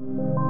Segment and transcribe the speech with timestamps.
[0.00, 0.47] you.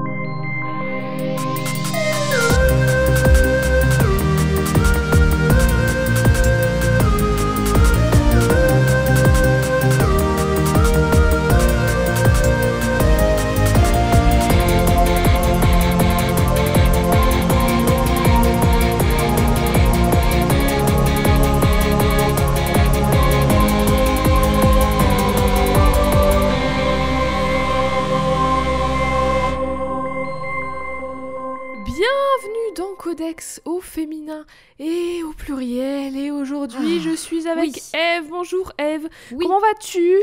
[39.81, 40.17] Vas-tu?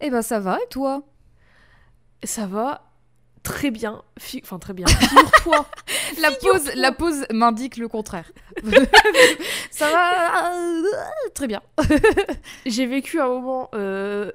[0.00, 1.02] Eh ben ça va, et toi?
[2.22, 2.90] Ça va
[3.42, 4.02] très bien.
[4.18, 4.86] Fi- Enfin, très bien.
[4.86, 5.66] Figure-toi.
[6.20, 8.30] La pause, la pause m'indique le contraire.
[9.70, 10.42] ça va
[11.34, 11.60] très bien.
[12.66, 14.30] J'ai vécu un moment euh,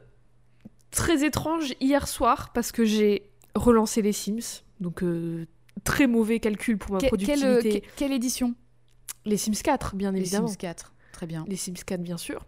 [0.92, 4.62] très étrange hier soir parce que j'ai relancé les Sims.
[4.80, 5.46] Donc, euh,
[5.84, 7.82] très mauvais calcul pour ma Que- quelle, productivité.
[7.82, 8.54] que- quelle édition?
[9.26, 10.48] Les Sims 4, bien évidemment.
[10.48, 10.94] Les Sims 4.
[11.20, 11.44] Très bien.
[11.50, 12.46] Les Sims 4, bien sûr.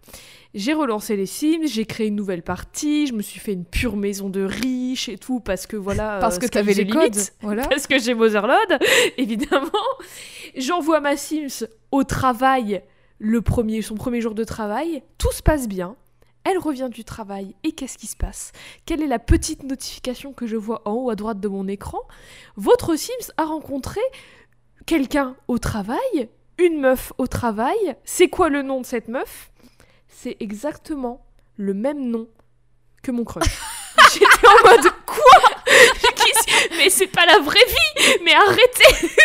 [0.53, 3.97] J'ai relancé les Sims, j'ai créé une nouvelle partie, je me suis fait une pure
[3.97, 6.19] maison de riches et tout, parce que voilà.
[6.21, 7.17] Parce euh, que sky t'avais les codes.
[7.41, 7.63] Voilà.
[7.69, 8.79] Parce que j'ai Motherload,
[9.17, 9.67] évidemment.
[10.55, 12.81] J'envoie ma Sims au travail,
[13.19, 15.03] le premier, son premier jour de travail.
[15.17, 15.97] Tout se passe bien.
[16.45, 18.53] Elle revient du travail et qu'est-ce qui se passe?
[18.85, 21.99] Quelle est la petite notification que je vois en haut à droite de mon écran?
[22.55, 23.99] Votre Sims a rencontré
[24.85, 26.29] quelqu'un au travail,
[26.65, 27.95] une meuf au travail.
[28.03, 29.51] C'est quoi le nom de cette meuf?
[30.07, 31.25] C'est exactement
[31.57, 32.27] le même nom
[33.03, 33.45] que mon crush.
[34.13, 35.51] J'étais en mode quoi?
[36.77, 39.07] Mais c'est pas la vraie vie Mais arrêtez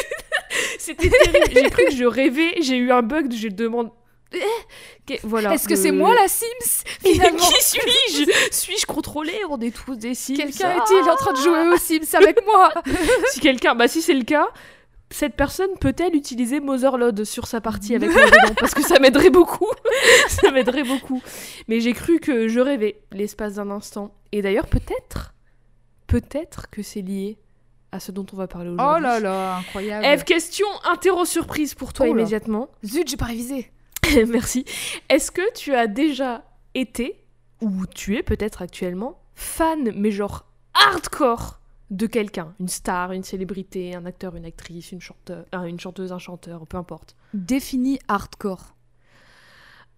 [0.78, 1.46] C'était terrible.
[1.52, 3.90] J'ai cru que je rêvais, j'ai eu un bug, je demande.
[4.32, 5.54] Eh, voilà.
[5.54, 6.84] Est-ce que le- c'est moi la Sims?
[7.04, 7.38] Finalement.
[7.48, 8.30] Qui suis-je?
[8.50, 9.40] Suis-je contrôlée?
[9.50, 10.36] On est tous des Sims.
[10.36, 10.84] Quelqu'un Ah.
[10.84, 12.72] est-il en train de jouer aux Sims avec moi?
[13.30, 14.48] Si quelqu'un, bah si c'est le cas,
[15.10, 19.30] cette personne peut-elle utiliser Motherload sur sa partie avec moi dedans Parce que ça m'aiderait
[19.30, 19.70] beaucoup.
[20.28, 21.22] ça m'aiderait beaucoup.
[21.68, 24.14] Mais j'ai cru que je rêvais l'espace d'un instant.
[24.32, 25.34] Et d'ailleurs, peut-être,
[26.06, 27.38] peut-être que c'est lié
[27.92, 28.96] à ce dont on va parler aujourd'hui.
[28.98, 30.04] Oh là là, incroyable.
[30.04, 32.68] Eve, question interro surprise pour toi Oh immédiatement.
[32.84, 33.70] Zut, j'ai pas révisé.
[34.28, 34.64] Merci.
[35.08, 37.24] Est-ce que tu as déjà été,
[37.60, 43.94] ou tu es peut-être actuellement, fan, mais genre hardcore de quelqu'un Une star, une célébrité,
[43.94, 47.14] un acteur, une actrice, une, chanteuse, une chanteuse, un chanteur, peu importe.
[47.34, 48.74] Défini hardcore.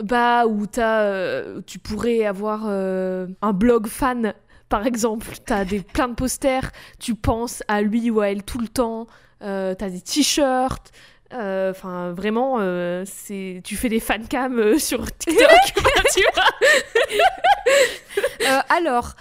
[0.03, 4.33] Bah, où t'as, euh, tu pourrais avoir euh, un blog fan,
[4.69, 5.27] par exemple.
[5.45, 9.07] T'as des, plein de posters, tu penses à lui ou à elle tout le temps.
[9.43, 10.93] Euh, t'as des t-shirts.
[11.33, 15.49] euh, Enfin, vraiment, euh, c'est, tu fais des fancams euh, sur TikTok.
[16.15, 16.45] tu vois.
[18.49, 19.15] Euh, alors,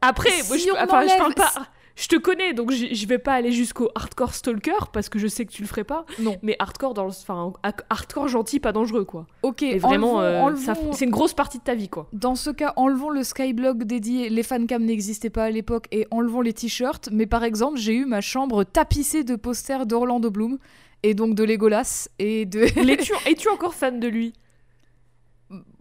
[0.00, 1.52] Après, Si moi, je, on enfin, je parle pas.
[1.94, 5.44] Je te connais, donc je vais pas aller jusqu'au hardcore stalker parce que je sais
[5.44, 6.04] que tu le ferais pas.
[6.18, 6.36] non.
[6.42, 7.52] Mais hardcore dans le, enfin,
[7.90, 9.26] hardcore gentil, pas dangereux quoi.
[9.42, 12.08] Ok, Et vraiment, enlevons- euh, c'est une grosse partie de ta vie quoi.
[12.12, 14.30] Dans ce cas, enlevons le skyblog dédié.
[14.30, 17.10] Les fancams n'existaient pas à l'époque et enlevons les t-shirts.
[17.12, 20.58] Mais par exemple, j'ai eu ma chambre tapissée de posters d'Orlando Bloom
[21.02, 22.60] et donc de Legolas et de.
[22.90, 24.32] Es-tu es-tu encore fan de lui?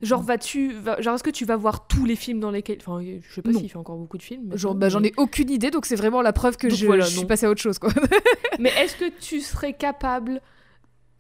[0.02, 0.74] Genre, vas-tu.
[0.74, 2.78] va- genre, est-ce que tu vas voir tous les films dans lesquels.
[2.82, 4.56] Enfin, je sais pas s'il fait encore beaucoup de films.
[4.58, 7.06] Genre, bah, j'en ai aucune idée, donc c'est vraiment la preuve que Donc je, voilà,
[7.06, 7.90] je suis passée à autre chose, quoi.
[8.60, 10.42] Mais est-ce que tu serais capable.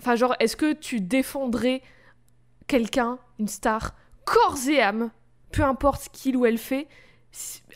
[0.02, 1.82] Enfin, genre, est-ce que tu défendrais
[2.68, 3.94] quelqu'un, une star,
[4.26, 5.12] corps et âme,
[5.52, 6.88] peu importe ce qu'il ou elle fait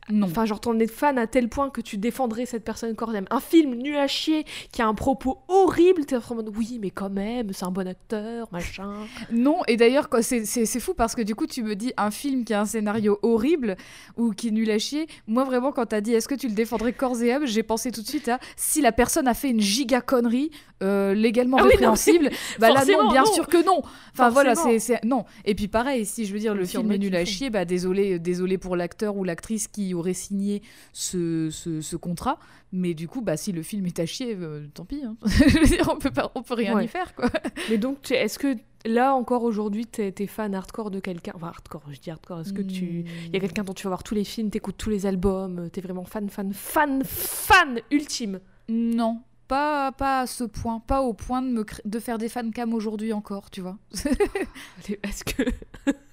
[0.10, 0.28] non.
[0.28, 3.26] Enfin, genre, t'en es fan à tel point que tu défendrais cette personne âme.
[3.30, 6.90] Un film nul à chier qui a un propos horrible, t'es en mode oui, mais
[6.90, 8.92] quand même, c'est un bon acteur, machin.
[9.32, 10.46] Non, et d'ailleurs, quoi, c'est
[10.80, 13.76] fou parce que du coup, tu me dis un film qui a un scénario horrible
[14.18, 15.08] ou qui est nul à chier.
[15.28, 17.92] Moi, vraiment, quand t'as dit est-ce que tu le défendrais corps et âme, j'ai pensé
[17.92, 20.52] tout de suite à si la personne a fait une giga connerie
[20.84, 22.30] euh, légalement Ah oui, non, répréhensible,
[22.60, 23.34] bah là, non, bien non.
[23.34, 23.82] sûr que non.
[24.14, 24.74] Enfin voilà, Forcément.
[24.80, 25.24] c'est c'est- non.
[25.46, 27.64] Et puis pareil, si je veux dire le si film est nul à chier, bah
[27.66, 30.62] désolé, désolé pour l'acteur ou l'actrice qui aurait signé
[30.94, 32.40] ce, ce, ce contrat.
[32.72, 35.02] Mais du coup, bah si le film est à chier, euh, tant pis.
[35.06, 35.16] hein.
[35.26, 36.86] je veux dire, on peut pas, on peut rien Ouais.
[36.86, 37.30] y faire quoi.
[37.70, 41.32] Mais donc, est-ce que là encore aujourd'hui, t'es es fan hardcore de quelqu'un?
[41.36, 43.06] Enfin, hardcore, je dis hardcore, est-ce que tu.
[43.28, 45.70] Il y a quelqu'un dont tu vas voir tous les films, t'écoutes tous les albums,
[45.72, 48.40] t'es vraiment fan, fan, fan, fan ultime?
[48.68, 52.74] Non, pas, pas à ce point, pas au point de, me de faire des fancams
[52.74, 53.78] aujourd'hui encore, tu vois.
[55.04, 55.44] Est-ce que.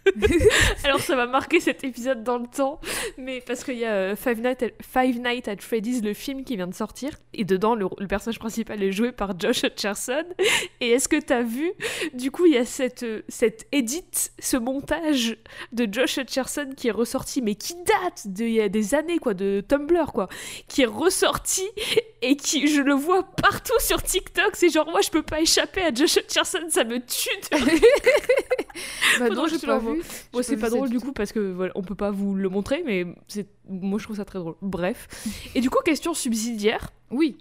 [0.85, 2.81] Alors ça m'a marqué cet épisode dans le temps,
[3.19, 6.75] mais parce qu'il y a euh, Five, Nights at, Freddy's, le film qui vient de
[6.75, 10.25] sortir, et dedans le, personnage principal est joué par Josh Hutcherson.
[10.81, 11.73] Et est-ce que t'as vu
[12.15, 15.37] Du coup, il y a cette, euh, cette edit, ce montage
[15.73, 19.35] de Josh Hutcherson qui est ressorti, mais qui date d'il y a des années, quoi,
[19.35, 20.29] de Tumblr, quoi,
[20.69, 21.67] qui est ressorti
[22.23, 24.51] et qui, je le vois partout sur TikTok.
[24.55, 27.81] C'est genre, moi, je peux pas échapper à Josh Hutcherson, ça me tue de.
[29.19, 30.03] Bah non, j'ai pas vu.
[30.33, 31.07] Bon, c'est pas drôle du tout.
[31.07, 34.17] coup parce que voilà, on peut pas vous le montrer, mais c'est moi je trouve
[34.17, 34.55] ça très drôle.
[34.63, 35.09] Bref.
[35.55, 36.91] Et du coup, question subsidiaire.
[37.11, 37.37] Oui.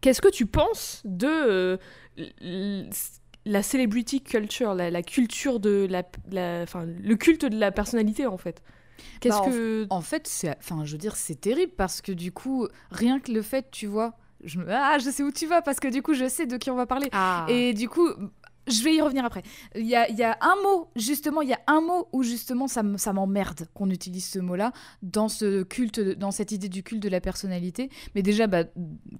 [0.00, 2.84] Qu'est-ce que tu penses de euh,
[3.46, 8.26] la celebrity culture, la, la culture de la, la- enfin le culte de la personnalité
[8.26, 8.62] en fait?
[9.20, 12.12] Qu'est-ce Bah, en que En fait, c'est, enfin, je veux dire, c'est terrible parce que
[12.12, 14.14] du coup, rien que le fait, tu vois,
[14.44, 16.56] je me, ah, je sais où tu vas parce que du coup, je sais de
[16.56, 17.08] qui on va parler.
[17.12, 18.08] ah Et du coup,
[18.66, 19.42] je vais y revenir après.
[19.76, 22.22] Il y a, il y a un mot, justement, il y a un mot où
[22.22, 24.72] justement ça, m'emmerde qu'on utilise ce mot-là
[25.02, 27.90] dans ce culte, dans cette idée du culte de la personnalité.
[28.14, 28.64] Mais déjà, bah,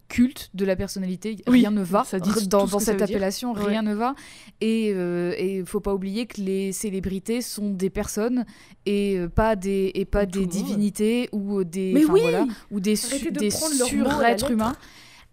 [0.08, 2.04] culte de la personnalité, Oui, rien ne va.
[2.04, 3.04] ça dit tout dans cette dire.
[3.04, 3.64] appellation, Ouais.
[3.64, 4.14] rien ne va.
[4.60, 8.44] Et il faut pas oublier que les célébrités sont des personnes
[8.86, 12.46] et euh, pas des, et pas tout des divinités ou des, Mais enfin, oui voilà,
[12.70, 14.74] ou des, su- de des surêtres humains.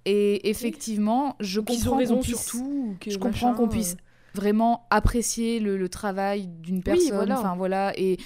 [0.05, 2.51] Et effectivement, je qu'ils comprends qu'on puisse-
[2.99, 3.95] que je comprends qu'on puisse
[4.33, 7.13] vraiment apprécier le, le travail d'une personne.
[7.15, 7.39] voilà.
[7.39, 8.17] Enfin voilà et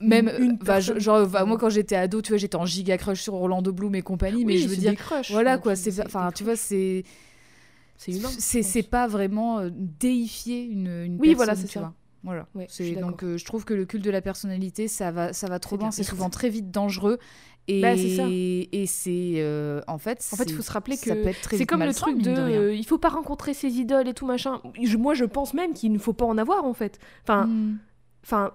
[0.00, 2.96] même Une bah, je- genre bah, moi quand j'étais ado tu vois j'étais en giga
[2.98, 5.74] crush sur Orlando Bloom et compagnie Oui, mais je veux c'est dire crushs, voilà quoi
[5.76, 7.02] c'est- enfin tu vois c'est
[7.96, 11.92] c'est c'est je pas vraiment euh, déifier une, une Oui, personne voilà, c'est ça.
[12.24, 15.32] Voilà Ouais, c'est donc euh, je trouve que le culte de la personnalité ça va
[15.32, 15.90] ça va trop bien.
[15.90, 17.18] c'est souvent très vite dangereux
[17.68, 18.24] et Bah, c'est ça.
[18.28, 21.10] et c'est euh, en fait En fait, il faut se rappeler que
[21.50, 24.60] c'est comme le truc de, euh, il faut pas rencontrer ses idoles et tout machin.
[24.82, 26.98] Je- moi, je pense même qu'il ne faut pas en avoir en fait.
[27.24, 27.76] Enfin, Mm.
[28.24, 28.52] enfin,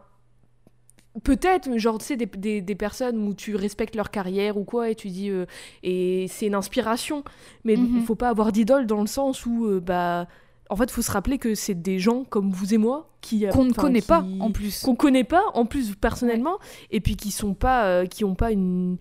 [1.24, 4.90] peut-être, genre tu sais des, des, des personnes où tu respectes leur carrière ou quoi
[4.90, 5.46] et tu dis euh,
[5.84, 7.24] et c'est une inspiration.
[7.64, 8.02] Mais il Mhm.
[8.02, 10.28] faut pas avoir d'idole dans le sens où bah
[10.74, 13.64] en fait, faut se rappeler que c'est des gens comme vous et moi qui qu'on
[13.66, 14.82] ne connaît qui- pas en plus.
[14.82, 16.58] qu'on connaît pas en plus personnellement
[16.90, 18.98] et puis qui sont pas euh, qui ont pas une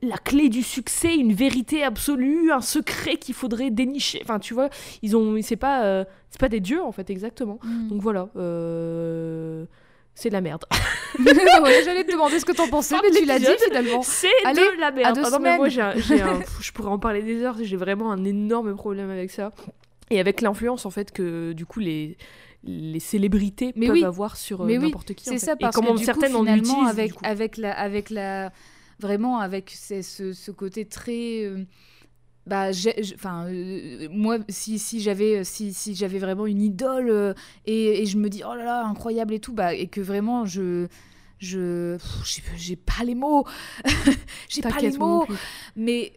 [0.00, 4.20] la clé du succès une vérité absolue un secret qu'il faudrait dénicher.
[4.22, 4.70] Enfin tu vois
[5.02, 7.58] ils ont c'est pas euh, c'est pas des dieux en fait exactement.
[7.64, 7.88] Mm.
[7.88, 9.66] donc voilà euh,
[10.14, 10.64] c'est de la merde.
[11.18, 14.02] Ouais, J'allais te demander ce que t'en pensais, mais tu l'as dit finalement.
[14.02, 15.18] c'est Allez, de la merde.
[15.24, 15.82] Ah non, mais moi j'ai
[16.60, 19.52] je pourrais en parler des heures j'ai vraiment un énorme problème avec ça
[20.10, 22.16] et avec l'influence en fait que du coup les
[22.64, 24.04] les célébrités Mais peuvent oui.
[24.04, 25.46] avoir sur euh, oui, n'importe qui en C'est fait.
[25.46, 28.10] ça, et parce comment que du certaines coup, en finalement, utilisent avec, avec, la, avec
[28.10, 28.52] la...
[28.98, 31.44] Vraiment, avec ces- ce, ce côté très...
[31.44, 31.64] euh,
[32.46, 32.70] bah,
[33.14, 37.34] enfin, euh, moi, si, si j'avais si, si j'avais vraiment une idole
[37.66, 40.46] et, et je me dis, oh là là, incroyable et tout, bah, et que vraiment,
[40.46, 40.86] je...
[41.38, 41.98] je
[42.56, 43.44] j'ai- pas les mots
[44.48, 45.26] j'ai pas les mots.
[45.76, 46.12] Mais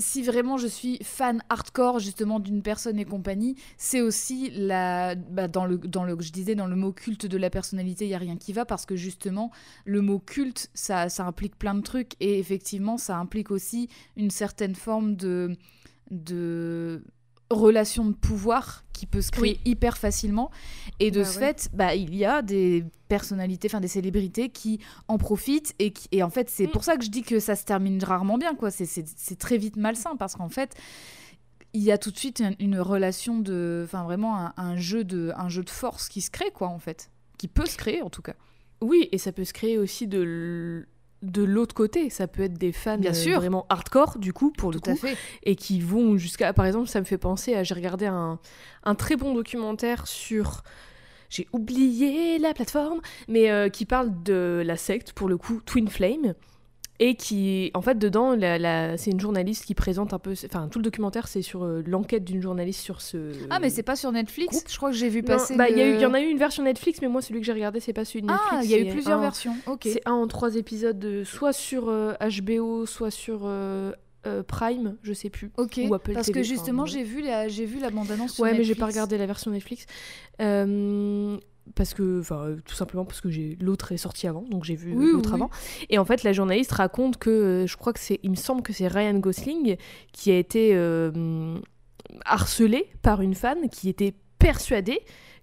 [0.00, 5.48] si vraiment je suis fan hardcore justement d'une personne et compagnie, c'est aussi la bah,
[5.48, 8.18] dans le dans je disais dans le mot culte de la personnalité, il y a
[8.18, 9.50] rien qui va parce que justement
[9.84, 14.30] le mot culte ça ça implique plein de trucs et effectivement ça implique aussi une
[14.30, 15.56] certaine forme de
[16.10, 17.04] de
[17.50, 20.50] relation de pouvoir qui peut se créer hyper facilement.
[21.00, 21.46] Et de Bah ce ouais.
[21.46, 26.06] fait bah il y a des personnalités enfin des célébrités qui en profitent et qui
[26.12, 26.70] et en fait c'est Mm.
[26.70, 28.70] pour ça que je dis que ça se termine rarement bien quoi.
[28.70, 30.74] C'est très vite malsain parce qu'en fait
[31.72, 35.04] il y a tout de suite une, une relation de enfin vraiment un, un jeu
[35.04, 37.10] de un jeu de force qui se crée quoi en fait.
[37.38, 38.34] Qui peut se créer en tout cas.
[38.82, 40.86] Oui, et ça peut se créer aussi de l-
[41.22, 42.10] de l'autre côté.
[42.10, 43.36] Ça peut être des fans Bien euh, sûr.
[43.38, 46.52] vraiment hardcore, du coup, pour le tout à coup, fait et qui vont jusqu'à.
[46.52, 47.62] Par exemple, ça me fait penser à.
[47.62, 48.38] J'ai regardé un,
[48.84, 50.62] un très bon documentaire sur.
[51.28, 55.88] J'ai oublié la plateforme, mais euh, qui parle de la secte, pour le coup, Twin
[55.88, 56.34] Flame.
[57.02, 60.34] Et qui, en fait, dedans, la, la- c'est une journaliste qui présente un peu.
[60.44, 63.32] Enfin, tout le documentaire, c'est sur euh, l'enquête d'une journaliste sur ce.
[63.48, 64.68] ah mais c'est pas sur Netflix groupe.
[64.70, 66.36] je crois que j'ai vu passer bah, il le- il y en a eu une
[66.36, 68.52] version Netflix, mais moi, celui que j'ai regardé, c'est pas celui de Netflix.
[68.54, 71.24] ah il y a eu plusieurs un- versions ok C'est un en trois épisodes, euh,
[71.24, 73.92] soit sur euh, HBO, soit sur euh,
[74.26, 75.50] euh, Prime, je sais plus.
[75.56, 78.34] ok ou Apple parce TV, que justement j'ai vu la j'ai vu la bande annonce
[78.34, 79.86] sur Ouais, mais j'ai pas regardé la version Netflix.
[80.42, 81.38] Euh,
[81.74, 84.74] parce que, enfin, euh, tout simplement parce que j'ai l'autre est sorti avant, donc j'ai
[84.74, 85.50] vu euh, Oui, l'autre oui, avant.
[85.88, 88.62] Et en fait, la journaliste raconte que, euh, je crois que c'est, il me semble
[88.62, 89.76] que c'est Ryan Gosling
[90.12, 91.58] qui a été euh,
[92.24, 95.00] harcelé par une fan qui était persuadée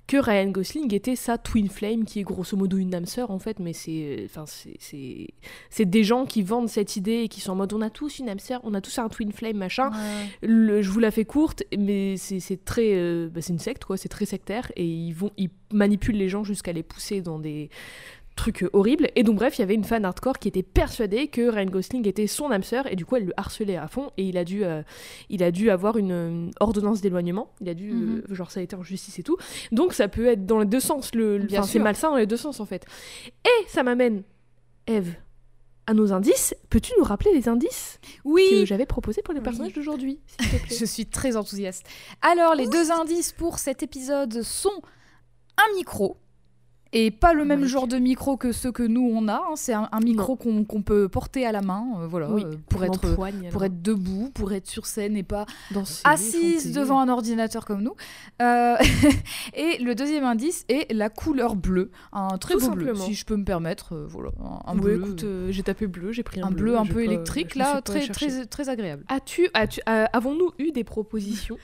[0.08, 3.40] que Ryan Gosling était sa twin flame, qui est grosso modo une âme sœur en
[3.40, 5.28] fait, mais c'est, enfin c'est, c'est,
[5.70, 8.20] c'est des gens qui vendent cette idée et qui sont en mode on a tous
[8.20, 9.92] une âme sœur, on a tous un twin flame machin.
[10.42, 13.84] Le- je vous la fais courte, mais c'est, c'est très, euh, bah, c'est une secte
[13.84, 17.40] quoi, c'est très sectaire et ils vont, ils manipulent les gens jusqu'à les pousser dans
[17.40, 17.70] des
[18.38, 19.10] trucs euh, horribles.
[19.18, 22.08] Et donc bref, il y avait une fan hardcore qui était persuadée que Ryan Gosling
[22.08, 24.46] était son âme sœur et du coup elle le harcelait à fond et il a
[24.46, 24.82] dû, euh,
[25.30, 27.52] il a dû avoir une, euh, ordonnance d'éloignement.
[27.60, 28.24] Il a dû, Mhm.
[28.30, 29.36] euh, genre ça a été en justice et tout.
[29.74, 31.14] Donc ça peut être dans les deux sens.
[31.14, 32.86] Le, Bien c'est malsain dans les deux sens en fait.
[33.46, 34.24] Et ça m'amène,
[34.88, 35.16] Eve,
[35.86, 36.54] à nos indices.
[36.70, 40.20] Peux-tu nous rappeler les indices que Oui, j'avais proposés pour les personnages d'aujourd'hui,
[40.70, 41.86] je suis très enthousiaste.
[42.22, 44.82] Alors, les deux indices pour cet épisode sont
[45.58, 46.18] un micro.
[47.00, 47.68] Et pas le même Oui.
[47.68, 49.34] genre de micro que ceux que nous on a.
[49.36, 49.56] hein.
[49.56, 52.84] C'est un, un micro qu'on peut porter à la main, euh, voilà, Oui, euh, pour
[52.84, 53.16] être
[53.52, 56.80] pour être debout, pour être sur scène et pas danser, assise chanter.
[56.80, 57.94] devant un ordinateur comme nous.
[58.42, 58.76] Euh,
[59.54, 63.26] et le deuxième indice est la couleur bleue, un très Tout beau bleu, si je
[63.26, 63.96] peux me permettre.
[64.10, 64.32] voilà,
[64.66, 65.16] un, bleu,
[65.50, 68.70] j'ai tapé bleu, j'ai pris un, un bleu un peu électrique là, très très très
[68.70, 69.04] agréable.
[69.08, 69.50] As-tu,
[69.86, 71.58] avons-nous eu des propositions?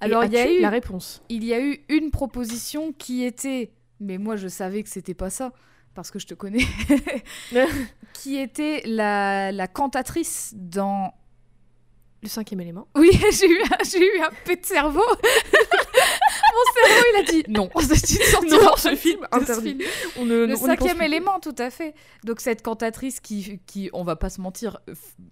[0.00, 1.22] Alors il y a eu la réponse?
[1.28, 5.30] il y a eu une proposition qui était, mais moi je savais que c'était pas
[5.30, 5.52] ça
[5.94, 6.64] parce que je te connais,
[8.12, 11.12] qui était la, la cantatrice dans.
[12.20, 12.88] Le cinquième élément.
[12.96, 14.98] Oui, j'ai eu, un- j'ai eu un pet de cerveau.
[16.52, 17.68] Mon cerveau, il a dit non.
[17.78, 17.78] Tu
[18.18, 19.76] ne sortiras Non, ce film, interdit.
[19.76, 19.82] film.
[20.18, 21.94] On ne, Le on cinquième élément, tout à fait.
[22.24, 24.78] Donc cette cantatrice qui, qui, on va pas se mentir,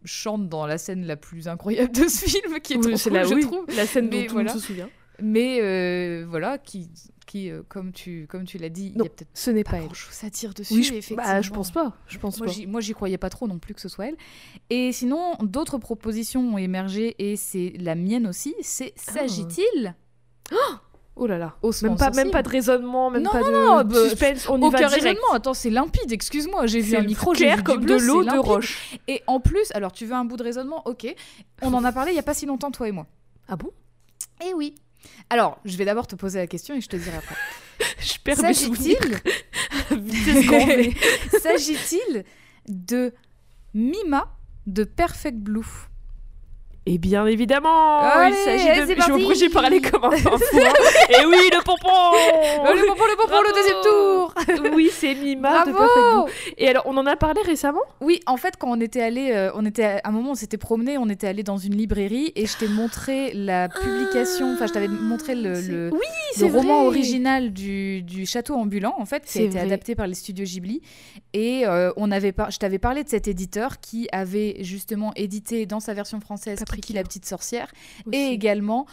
[0.05, 3.11] chante dans la scène la plus incroyable de ce film, qui est Oui, trop c'est
[3.11, 3.65] cool, la, je oui, trouve.
[3.77, 4.61] la scène dont Mais tout le monde voilà.
[4.61, 4.89] se souvient.
[5.21, 6.89] Mais euh, voilà, qui,
[7.27, 9.65] qui euh, comme tu, comme tu l'as dit, il y Non, a peut-être Ce n'est
[9.65, 10.27] pas pas elle.
[10.27, 10.75] à dire dessus.
[10.75, 11.23] Oui, je, effectivement.
[11.25, 11.93] bah, je pense pas.
[12.07, 12.53] Je pense Moi, pas.
[12.53, 14.17] j'y- moi, j'y croyais pas trop non plus que ce soit elle.
[14.71, 18.55] Et sinon, d'autres propositions ont émergé et c'est la mienne aussi.
[18.63, 19.13] C'est Ah.
[19.13, 19.95] s'agit-il
[21.19, 21.57] Oh là là.
[21.63, 24.47] Ossements Même pas, même pas de raisonnement, même Non, pas de non, bah, suspense.
[24.51, 24.95] On y va Aucun direct.
[25.03, 25.33] raisonnement.
[25.33, 26.13] Attends, c'est limpide.
[26.13, 28.99] Excuse-moi, j'ai vu un micro, clair comme bleu, de l'eau de roche.
[29.09, 30.83] Et en plus, alors tu veux un bout de raisonnement?
[30.85, 31.07] Ok.
[31.63, 33.07] On en a parlé il y a pas si longtemps, toi et moi.
[33.49, 33.71] Ah bon?
[34.47, 34.75] Eh oui.
[35.31, 37.37] Alors, je vais d'abord te poser la question et je te dirai après.
[38.01, 38.97] Je perds mes souvenirs.
[39.01, 40.97] S'agit-il Vitesse grand V.
[41.43, 42.25] S'agit-il
[42.69, 43.13] de
[43.75, 44.35] Mima
[44.67, 45.67] de Perfect Blue?
[46.89, 49.01] Et bien évidemment, Allez, il s'agit de.
[49.01, 50.39] Je obligée de parler comme un enfant.
[51.11, 51.89] Et oui, le pompon
[52.65, 56.01] Le pompon, le pompon, le deuxième tour Oui, c'est Mima de Perfect Blue.
[56.13, 57.81] Bravo Et alors, on en a parlé récemment?
[58.01, 60.59] Oui, en fait, quand on était allé, euh, on était à un moment, on s'était
[60.59, 64.73] promené, on était allé dans une librairie et je t'ai montré la publication, enfin, je
[64.73, 69.07] t'avais montré le, C'est- le, Oui, le c'est roman original du, du château ambulant, en
[69.07, 69.67] fait, qui a été vrai.
[69.67, 70.83] adapté par les studios Ghibli.
[71.33, 75.67] Et euh, on avait par- je t'avais parlé de cet éditeur qui avait justement édité
[75.67, 77.69] dans sa version française Kiki la petite sorcière
[78.07, 78.17] Aussi.
[78.17, 78.87] et également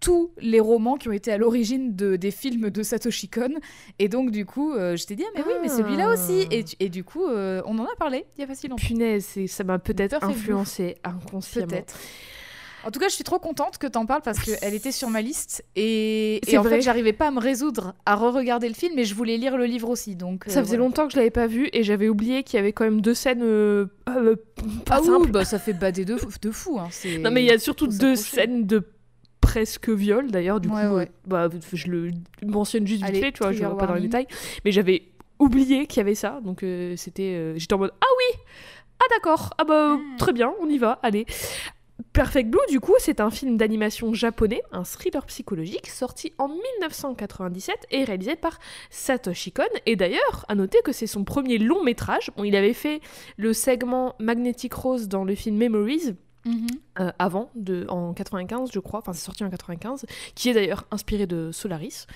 [0.00, 3.54] tous les romans qui ont été à l'origine de, des films de Satoshi Kon.
[3.98, 6.46] Et donc, du coup, euh, je t'ai dit, ah, mais oui, mais celui-là aussi.
[6.50, 8.86] Et, et du coup, euh, on en a parlé il y a pas si longtemps.
[8.86, 11.66] Punaise, ça m'a peut-être influencé inconsciemment.
[11.66, 11.96] Peut-être.
[12.86, 15.20] En tout cas, je suis trop contente que t'en parles parce qu'elle était sur ma
[15.20, 16.76] liste et, en vrai.
[16.76, 19.64] fait, j'arrivais pas à me résoudre à re-regarder le film et je voulais lire le
[19.64, 20.14] livre aussi.
[20.14, 20.84] Donc, euh, Ça faisait voilà.
[20.88, 23.14] longtemps que je l'avais pas vu et j'avais oublié qu'il y avait quand même deux
[23.14, 24.36] scènes euh, euh,
[24.84, 25.30] pas Ah oui, simples.
[25.32, 26.78] bah ça fait bader de, fou- de fou.
[26.78, 26.88] Hein.
[27.20, 28.84] Non mais il y a surtout deux scènes de
[29.40, 31.10] presque viol d'ailleurs du Ouais, coup ouais.
[31.26, 32.10] bah, je le
[32.44, 34.26] mentionne juste vite Allez, fait tu vois je vais pas dans les détails
[34.64, 35.02] mais j'avais
[35.38, 38.40] oublié qu'il y avait ça donc euh, c'était euh, j'étais en mode ah oui
[38.98, 40.16] ah d'accord ah bah Ah.
[40.18, 41.26] très bien on y va allez
[42.16, 47.76] Perfect Blue, du coup, c'est un film d'animation japonais, un thriller psychologique, sorti en 1997
[47.90, 48.58] et réalisé par
[48.88, 49.64] Satoshi Kon.
[49.84, 52.30] Et d'ailleurs, à noter que c'est son premier long métrage.
[52.34, 53.02] Bon, il avait fait
[53.36, 56.14] le segment Magnetic Rose dans le film Memories,
[56.46, 56.66] Mhm.
[57.00, 60.06] euh, avant, de, en 95, je crois, enfin c'est sorti en 95,
[60.36, 62.06] qui est d'ailleurs inspiré de Solaris,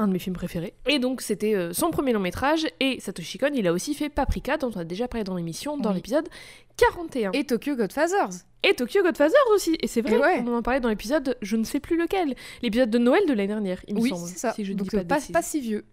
[0.00, 0.74] un de mes films préférés.
[0.86, 4.08] Et donc c'était euh, son premier long métrage, et Satoshi Kon, il a aussi fait
[4.08, 5.96] Paprika, dont on a déjà parlé dans l'émission, dans Oui.
[5.96, 6.28] l'épisode
[6.76, 7.32] 41.
[7.32, 8.30] Et Tokyo Godfathers.
[8.62, 10.42] Et Tokyo Godfathers aussi, et c'est vrai, ouais.
[10.46, 13.46] on en parlé dans l'épisode, je ne sais plus lequel, l'épisode de Noël de l'année
[13.48, 14.52] dernière, il me Oui, semble, c'est ça.
[14.52, 15.84] si je Donc dis pas si vieux.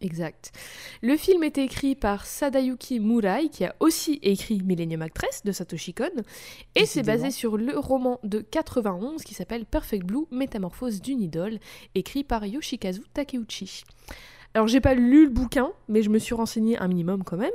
[0.00, 0.52] Exact.
[1.02, 5.94] Le film est écrit par Sadayuki Murai, qui a aussi écrit Millennium Actress de Satoshi
[5.94, 6.10] Kon,
[6.74, 11.58] et c'est basé sur le roman de 91 qui s'appelle Perfect Blue, Métamorphose d'une idole,
[11.94, 13.84] écrit par Yoshikazu Takeuchi.
[14.52, 17.50] Alors j'ai pas lu le bouquin, mais je me suis renseignée un minimum quand même.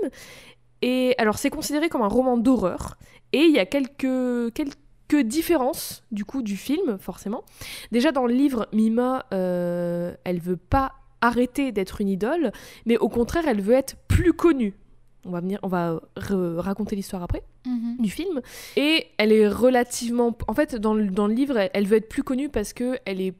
[0.82, 2.98] Et alors c'est considéré comme un roman d'horreur,
[3.32, 7.44] et il y a quelques, quelques différences du coup du film, forcément.
[7.92, 12.52] Déjà dans le livre, Mima, euh, elle veut pas arrêter d'être une idole,
[12.86, 14.74] mais au contraire, elle veut être plus connue.
[15.26, 17.98] On va venir, on va re- raconter l'histoire après Mhm.
[18.00, 18.42] du film.
[18.78, 22.08] Et elle est relativement, en fait, dans le, dans le livre, elle, elle veut être
[22.10, 23.34] plus connue parce que elle est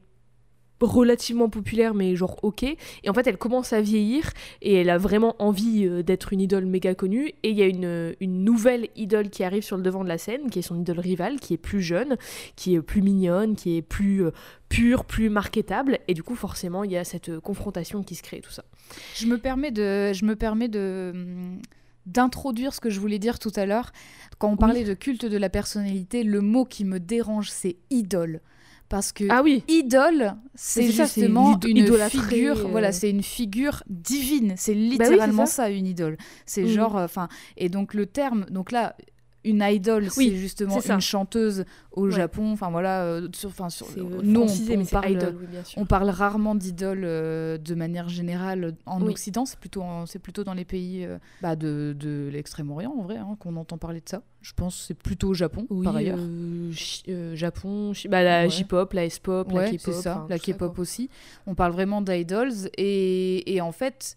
[0.86, 2.62] relativement populaire mais genre ok.
[2.62, 4.30] Et en fait elle commence à vieillir
[4.62, 7.28] et elle a vraiment envie euh, d'être une idole méga connue.
[7.42, 10.18] Et il y a une, une nouvelle idole qui arrive sur le devant de la
[10.18, 12.16] scène qui est son idole rivale qui est plus jeune
[12.56, 14.30] qui est plus mignonne qui est plus euh,
[14.68, 15.98] pure plus marketable.
[16.08, 18.64] Et du coup forcément il y a cette euh, confrontation qui se crée tout ça.
[19.14, 21.60] Je me permets de, je me permets de hum,
[22.06, 23.92] d'introduire ce que je voulais dire tout à l'heure.
[24.38, 28.40] Quand on parlait de culte de la personnalité, le mot qui me dérange, c'est idole.
[28.90, 32.64] Parce que ah oui idole, c'est ça, justement une idolâtrer, figure, euh.
[32.64, 34.54] voilà, c'est une figure divine.
[34.56, 35.62] C'est c'est littéralement ça.
[35.64, 35.70] ça.
[35.70, 36.16] une idole.
[36.44, 36.68] C'est Mhm.
[36.68, 38.96] genre, enfin, et donc le terme, donc là,
[39.44, 42.10] une idole, Oui, c'est justement une chanteuse au Ouais.
[42.12, 42.52] Japon.
[42.52, 46.54] Enfin voilà, euh, sur, sur, c'est euh, nous on, parle, idol oui on parle rarement
[46.54, 49.10] d'idole euh, de manière générale en Oui.
[49.12, 49.46] Occident.
[49.46, 53.36] C'est plutôt, c'est plutôt dans les pays euh, bah, de, de l'extrême-orient en vrai hein,
[53.40, 54.22] qu'on entend parler de ça.
[54.42, 56.18] Je pense que c'est plutôt au Japon oui par ailleurs.
[56.18, 56.72] euh,
[57.08, 58.48] euh, Japon bah, la Ouais.
[58.50, 61.08] J-pop la S-pop la Ouais, K-pop ça, la tout ça, K-pop aussi.
[61.46, 64.16] On parle vraiment d'idols et, et en fait,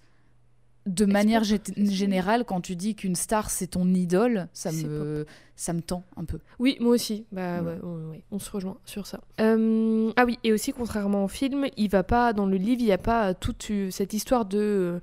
[0.85, 5.25] de manière générale, quand tu dis qu'une star c'est ton idole, ça me,
[5.55, 6.39] ça me tend un peu.
[6.59, 7.25] Oui, moi aussi.
[7.31, 7.71] Bah Ouais.
[7.71, 9.21] ouais, ouais, ouais, on se rejoint sur ça.
[9.39, 12.87] Euh, ah oui, et aussi contrairement au film, il va pas dans le livre, il
[12.87, 14.99] y a pas toute euh, cette histoire de euh,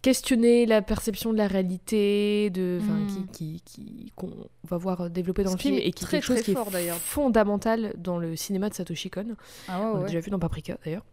[0.00, 3.26] questionner la perception de la réalité, de Mm.
[3.32, 4.30] qui, qui, qu'on
[4.62, 6.90] va voir développer dans Ce le film et qui est quelque chose très qui est
[7.00, 9.34] fondamental dans le cinéma de Satoshi Kon.
[9.68, 11.04] Ah On l'a déjà vu dans Paprika d'ailleurs.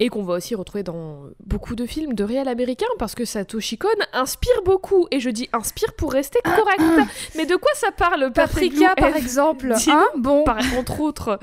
[0.00, 3.78] Et qu'on va aussi retrouver dans beaucoup de films de réel américains parce que Satoshi
[3.78, 5.06] Kon inspire beaucoup.
[5.10, 7.08] Et je dis inspire pour rester correct.
[7.36, 9.72] Mais de quoi ça parle Perfect Paprika, Blue, par exemple.
[9.88, 10.44] Hein bon.
[10.44, 11.38] par- entre autres.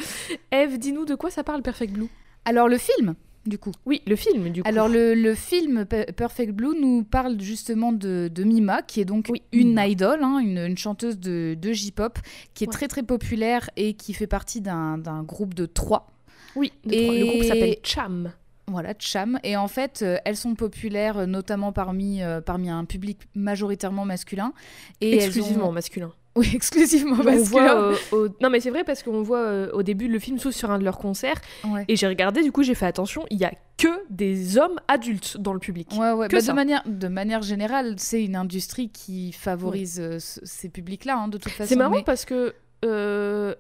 [0.51, 2.07] Eve, dis-nous de quoi ça parle Perfect Blue?
[2.45, 3.15] Alors, le film,
[3.45, 3.71] du coup.
[3.85, 4.69] Oui, le film du coup.
[4.69, 9.05] Alors le, le film Pe- Perfect Blue nous parle justement de, de Mima, qui est
[9.05, 12.19] donc Oui, une idole, hein, une, une chanteuse de, de J-pop,
[12.53, 12.73] qui est Ouais.
[12.73, 16.07] très très populaire et qui fait partie d'un groupe de trois.
[16.55, 18.31] Oui, Et- le groupe s'appelle Cham.
[18.67, 19.39] Voilà, Cham.
[19.43, 24.05] Et en fait, euh, elles sont populaires euh, notamment parmi, euh, parmi un public majoritairement
[24.05, 24.53] masculin.
[25.01, 26.11] Et Exclusivement ont- masculin.
[26.35, 27.45] Oui, exclusivement On masculin.
[27.75, 30.55] voit, euh, au- Non mais c'est vrai parce qu'on voit au début le film s'ouvre
[30.55, 31.85] sur un de leurs concerts Ouais.
[31.87, 35.37] et j'ai regardé du coup j'ai fait attention il y a que des hommes adultes
[35.37, 35.89] dans le public.
[35.95, 36.27] Ouais, ouais.
[36.29, 41.17] Que Bah, de, manière, de manière générale, c'est une industrie qui favorise ce- ces publics-là,
[41.17, 41.69] hein, de toute façon.
[41.69, 42.55] C'est marrant mais- parce que,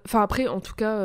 [0.05, 0.97] enfin après, en tout cas,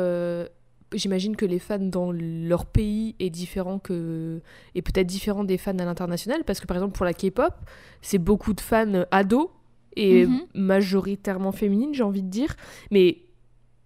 [0.93, 4.41] j'imagine que les fans dans leur pays est différent que
[4.75, 7.53] et peut-être différent des fans à l'international parce que par exemple pour la K-pop,
[8.01, 9.49] c'est beaucoup de fans ados
[9.95, 10.41] et Mhm.
[10.55, 12.55] majoritairement féminines, j'ai envie de dire,
[12.91, 13.19] mais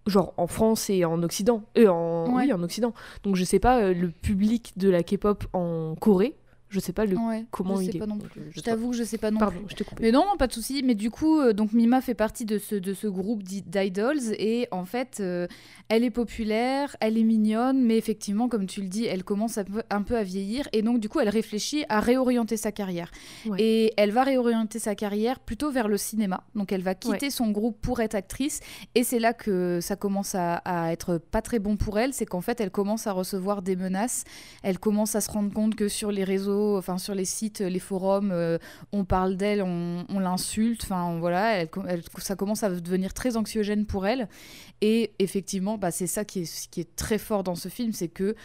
[0.06, 2.44] genre en France et en Occident, euh, en Ouais.
[2.46, 2.94] oui en Occident.
[3.24, 6.36] Donc je sais pas euh, le public de la K-pop en Corée,
[6.74, 8.00] je sais pas le Ouais, comment je il sais est.
[8.00, 8.42] pas non plus.
[8.52, 9.70] Je t'avoue que je sais pas non Pardon, plus.
[9.70, 10.04] je t'ai coupé.
[10.04, 10.82] Mais non, pas de souci.
[10.84, 14.20] Mais du coup, euh, donc Mima fait partie de ce, de ce groupe d'i- d'idols
[14.40, 15.48] et en fait, euh,
[15.90, 19.64] elle est populaire, elle est mignonne, mais effectivement, comme tu le dis, elle commence un
[19.64, 23.12] peu, un peu à vieillir et donc du coup, elle réfléchit à réorienter sa carrière.
[23.46, 23.58] Ouais.
[23.62, 26.44] Et elle va réorienter sa carrière plutôt vers le cinéma.
[26.56, 28.60] Donc elle va quitter son groupe pour être actrice
[28.96, 32.14] et c'est là que ça commence à, à être pas très bon pour elle.
[32.14, 34.24] C'est qu'en fait, elle commence à recevoir des menaces.
[34.64, 37.80] Elle commence à se rendre compte que sur les réseaux, enfin sur les sites, les
[37.80, 38.58] forums, euh,
[38.92, 43.38] on parle d'elle, on, on l'insulte, enfin voilà, elle, elle- ça commence à devenir très
[43.38, 44.28] anxiogène pour elle.
[44.82, 48.08] Et effectivement, bah, c'est ça qui est, qui est très fort dans ce film, c'est
[48.10, 48.36] que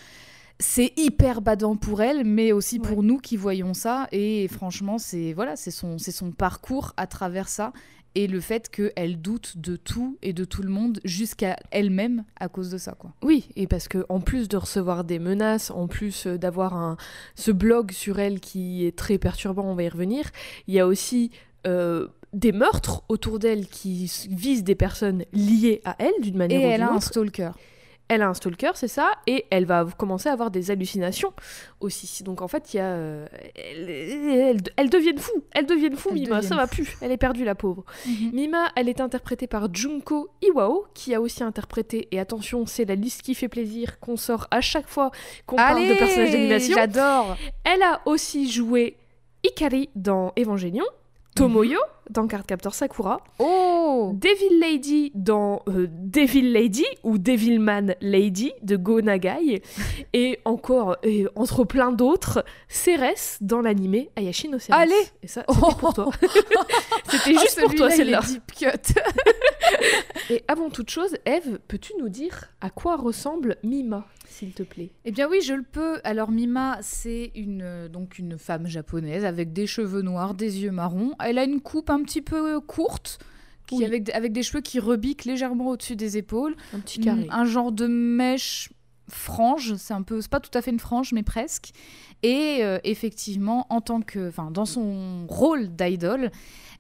[0.60, 4.08] c'est hyper badant pour elle, mais aussi pour nous qui voyons ça.
[4.10, 7.72] Et franchement, c'est voilà, c'est son, c'est son parcours à travers ça
[8.14, 12.48] et le fait qu'elle doute de tout et de tout le monde jusqu'à elle-même à
[12.48, 13.12] cause de ça, quoi.
[13.22, 16.96] Oui, et parce que en plus de recevoir des menaces, en plus euh, d'avoir un
[17.34, 20.30] ce blog sur elle qui est très perturbant, on va y revenir,
[20.66, 21.30] il y a aussi
[21.66, 26.60] euh, des meurtres autour d'elle qui visent des personnes liées à elle d'une Et manière
[26.60, 27.06] ou elle d'une a un autre.
[27.06, 27.50] stalker.
[28.08, 31.32] Elle a un stalker, c'est ça, et elle va commencer à avoir des hallucinations
[31.80, 32.22] aussi.
[32.22, 36.10] Donc en fait, il y a, euh, elle, elle, elle devient fou, elle devient fou,
[36.12, 37.84] Elle Mima, ça va plus, elle est perdue la pauvre.
[38.06, 38.30] Mhm.
[38.32, 42.94] Mima, elle est interprétée par Junko Iwao, qui a aussi interprété, et attention, c'est la
[42.94, 45.10] liste qui fait plaisir qu'on sort à chaque fois
[45.46, 46.74] qu'on parle de personnages d'animation.
[46.74, 47.36] J'adore.
[47.64, 48.96] Elle a aussi joué
[49.44, 50.84] Ikari dans Evangelion,
[51.38, 51.78] Tomoyo
[52.10, 54.12] dans Cardcaptor Sakura, Oh.
[54.14, 59.62] Devil Lady dans euh, Devil Lady ou Devilman Lady de Go Nagai,
[60.14, 64.76] et encore, et entre plein d'autres, Ceres dans l'animé Ayashi no Ceres.
[64.76, 64.94] Allez.
[65.22, 66.10] Et ça, c'était pour toi.
[67.10, 68.20] C'était juste pour toi, Oh, celle-là.
[70.30, 74.90] Et avant toute chose, Eve, peux-tu nous dire à quoi ressemble Mima, s'il te plaît
[75.04, 76.00] Eh bien oui, je le peux.
[76.04, 80.70] Alors Mima, c'est une euh, donc une femme japonaise avec des cheveux noirs, des yeux
[80.70, 81.12] marrons.
[81.24, 83.18] Elle a une coupe un petit peu euh, courte,
[83.66, 83.84] qui Oui.
[83.84, 86.54] avec avec des cheveux qui rebiquent légèrement au-dessus des épaules.
[86.74, 87.26] Un petit carré.
[87.30, 88.70] Un genre de mèche
[89.10, 91.70] frange, c'est un peu, c'est pas tout à fait une frange, mais presque.
[92.22, 96.30] Et euh, effectivement, en tant que, enfin, dans son rôle d'idole,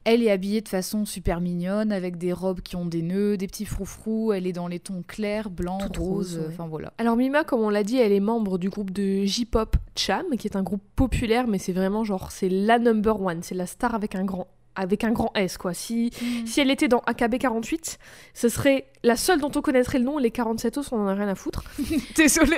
[0.04, 3.46] elle est habillée de façon super mignonne, avec des robes qui ont des nœuds, des
[3.46, 4.32] petits froufrous.
[4.32, 6.38] Elle est dans les tons clairs, blancs, Toute roses.
[6.38, 6.46] ouais.
[6.48, 6.92] Enfin voilà.
[6.98, 10.46] Alors Mima, comme on l'a dit, elle est membre du groupe de J-pop Cham, qui
[10.48, 13.94] est un groupe populaire, mais c'est vraiment genre c'est la number one, c'est la star
[13.94, 15.74] avec un grand avec un grand S quoi.
[15.74, 16.10] Si
[16.46, 17.98] si elle était dans AKB 48,
[18.32, 20.18] ce serait la seule dont on connaîtrait le nom.
[20.18, 21.64] Les 47 os, on en a rien à foutre.
[22.16, 22.56] Désolée,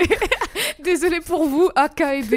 [0.85, 2.03] désolée pour vous, AK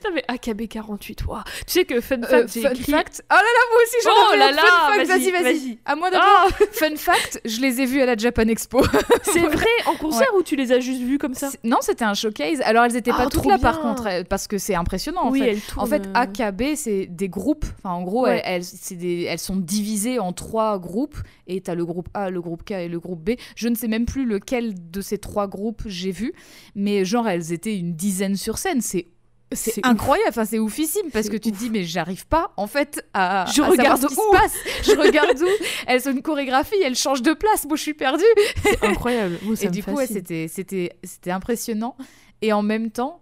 [0.00, 1.40] Putain, mais AKB 48, waouh.
[1.66, 2.92] Tu sais que fun fact, Euh, j'ai fun écrit.
[2.92, 3.22] fact.
[3.30, 5.06] Oh là là, moi aussi j'en Oh avais là là, fun fact.
[5.08, 5.78] vas-y, Vas-y.
[5.84, 6.26] À moi d'abord.
[6.28, 8.82] Ah, Fun fact, je les ai vus à la Japan Expo.
[9.24, 11.50] c'est vrai en concert ou tu les as juste vus comme ça?
[11.64, 12.60] Non, c'était un showcase.
[12.62, 13.82] Alors elles étaient Ah, pas toutes trop là par bien.
[13.82, 15.50] contre, euh, parce que c'est impressionnant en Oui, fait.
[15.50, 15.84] elle tourne.
[15.84, 17.66] En fait, euh, AKB, c'est des groupes.
[17.78, 18.40] Enfin, en gros, Ouais.
[18.44, 21.16] elles, elles- des- elles sont divisées en trois groupes.
[21.46, 23.30] Et t'as le groupe A, le groupe K et le groupe B.
[23.56, 26.32] Je ne sais même plus lequel de ces trois groupes j'ai vu.
[26.74, 28.80] Mais genre, elles étaient une dizaine sur scène.
[28.80, 29.08] C'est
[29.52, 33.04] c'est incroyable, enfin c'est oufissime parce que tu te dis mais j'arrive pas en fait
[33.14, 34.54] à, Je à savoir regarde ce qui où se passe.
[34.84, 37.66] Je regarde où Elles ont une chorégraphie, elles changent de place.
[37.66, 38.22] Moi je suis perdue.
[38.62, 39.38] c'est incroyable.
[39.42, 41.96] Moi, ça Et me du coup, ouais, c'était, c'était, c'était impressionnant.
[42.42, 43.20] Et en même temps,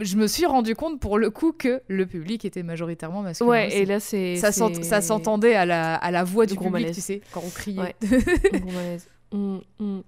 [0.00, 3.50] je me suis rendu compte pour le coup que le public était majoritairement masculin.
[3.50, 3.76] Ouais, aussi.
[3.76, 6.96] et là c'est ça, s'entendait à la, à la voix du gros public, malaise.
[6.96, 7.80] tu sais, quand on criait.
[7.80, 7.96] Ouais.
[8.54, 9.08] Un gros malaise.
[9.34, 10.00] Mm, mm.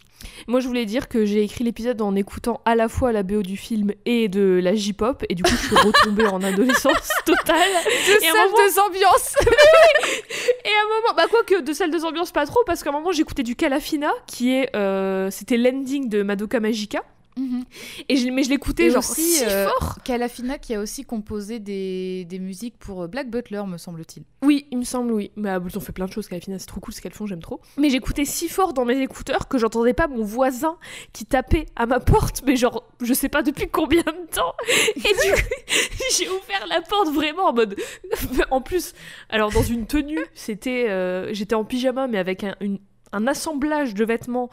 [0.47, 3.43] Moi, je voulais dire que j'ai écrit l'épisode en écoutant à la fois la BO
[3.43, 7.59] du film et de la J-pop, et du coup, je suis retombée en adolescence totale.
[7.85, 9.35] De Et salle moment- de ambiance
[10.65, 12.91] Et à un moment, bah quoi que de salle de ambiance pas trop, parce qu'à
[12.91, 17.03] un moment j'écoutais du Calafina, qui est, euh, c'était l'ending de Madoka Magica,
[18.09, 19.99] et je, mais je l'écoutais genre aussi, si euh, fort.
[20.05, 24.25] Calafina qui a aussi composé des, des musiques pour euh, Black Butler, me semble-t-il.
[24.42, 25.31] Oui, il me semble, oui.
[25.37, 27.27] Mais ah, ils ont fait plein de choses, Calafina, c'est trop cool ce qu'elles font,
[27.27, 27.61] j'aime trop.
[27.77, 30.79] Mais j'écoutais si fort dans mes écouteurs que j'entendais pas mon voisin
[31.12, 34.55] qui tapait à ma porte, mais genre, je sais pas depuis combien de temps.
[34.96, 35.49] Et du coup,
[36.18, 37.77] j'ai ouvert la porte vraiment en mode.
[38.51, 38.92] en plus,
[39.29, 40.87] alors dans une tenue, c'était.
[40.88, 42.79] euh, J'étais en pyjama, mais avec un, une-
[43.12, 44.49] un assemblage de vêtements.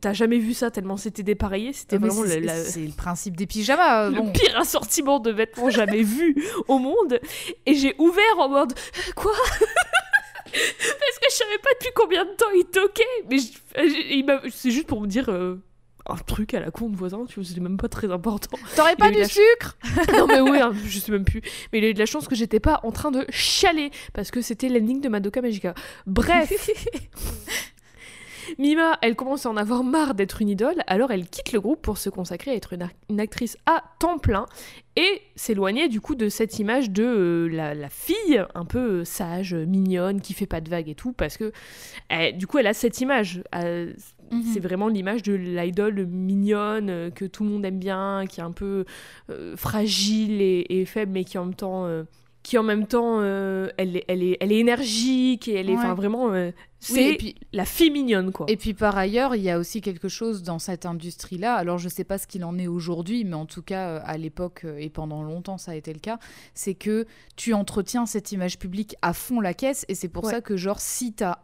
[0.00, 3.46] T'as jamais vu ça tellement c'était dépareillé, c'était Ah, vraiment c'est, la- le principe des
[3.46, 4.06] pyjamas.
[4.06, 6.34] euh, le pire assortiment de vêtements jamais vu
[6.66, 7.20] au monde.
[7.64, 8.72] Et j'ai ouvert en mode
[9.14, 9.32] quoi?
[10.50, 13.04] Parce que je savais pas depuis combien de temps il toquait.
[13.30, 15.56] Mais je- m'a- c'est juste pour me dire euh,
[16.08, 18.56] un truc à la con de voisin, tu vois, c'était même pas très important.
[18.74, 19.76] T'aurais pas du ch- sucre?
[20.16, 21.42] Non mais oui, hein, je sais même plus.
[21.72, 24.30] Mais il a eu de la chance que j'étais pas en train de chialer parce
[24.30, 25.74] que c'était l'ending de Madoka Magica.
[26.06, 26.50] Bref.
[28.58, 31.82] Mima, elle commence à en avoir marre d'être une idole, alors elle quitte le groupe
[31.82, 32.72] pour se consacrer à être
[33.08, 34.46] une, actrice à temps plein
[34.96, 39.04] et s'éloigner du coup de cette image de euh, la, la fille un peu euh,
[39.04, 41.52] sage, euh, mignonne, qui fait pas de vagues et tout, parce que
[42.32, 43.42] du coup elle a cette image.
[43.54, 43.92] euh,
[44.30, 44.42] Mhm.
[44.52, 48.52] c'est vraiment l'image de l'idole mignonne que tout le monde aime bien, qui est un
[48.52, 48.84] peu
[49.56, 51.88] fragile et, et faible, mais qui en même temps,
[52.48, 55.76] qui en même temps, euh, elle, est, elle, est, elle est énergique et elle est,
[55.76, 55.92] Ouais.
[55.94, 58.46] vraiment, euh, c'est puis la fille mignonne quoi.
[58.48, 61.54] Et puis par ailleurs, il y a aussi quelque chose dans cette industrie-là.
[61.56, 64.16] Alors je sais pas ce qu'il en est aujourd'hui, mais en tout cas euh, à
[64.16, 66.18] l'époque et pendant longtemps ça a été le cas,
[66.54, 67.04] c'est que
[67.36, 70.30] tu entretiens cette image publique à fond la caisse et c'est pour Ouais.
[70.32, 71.38] ça que genre si t'as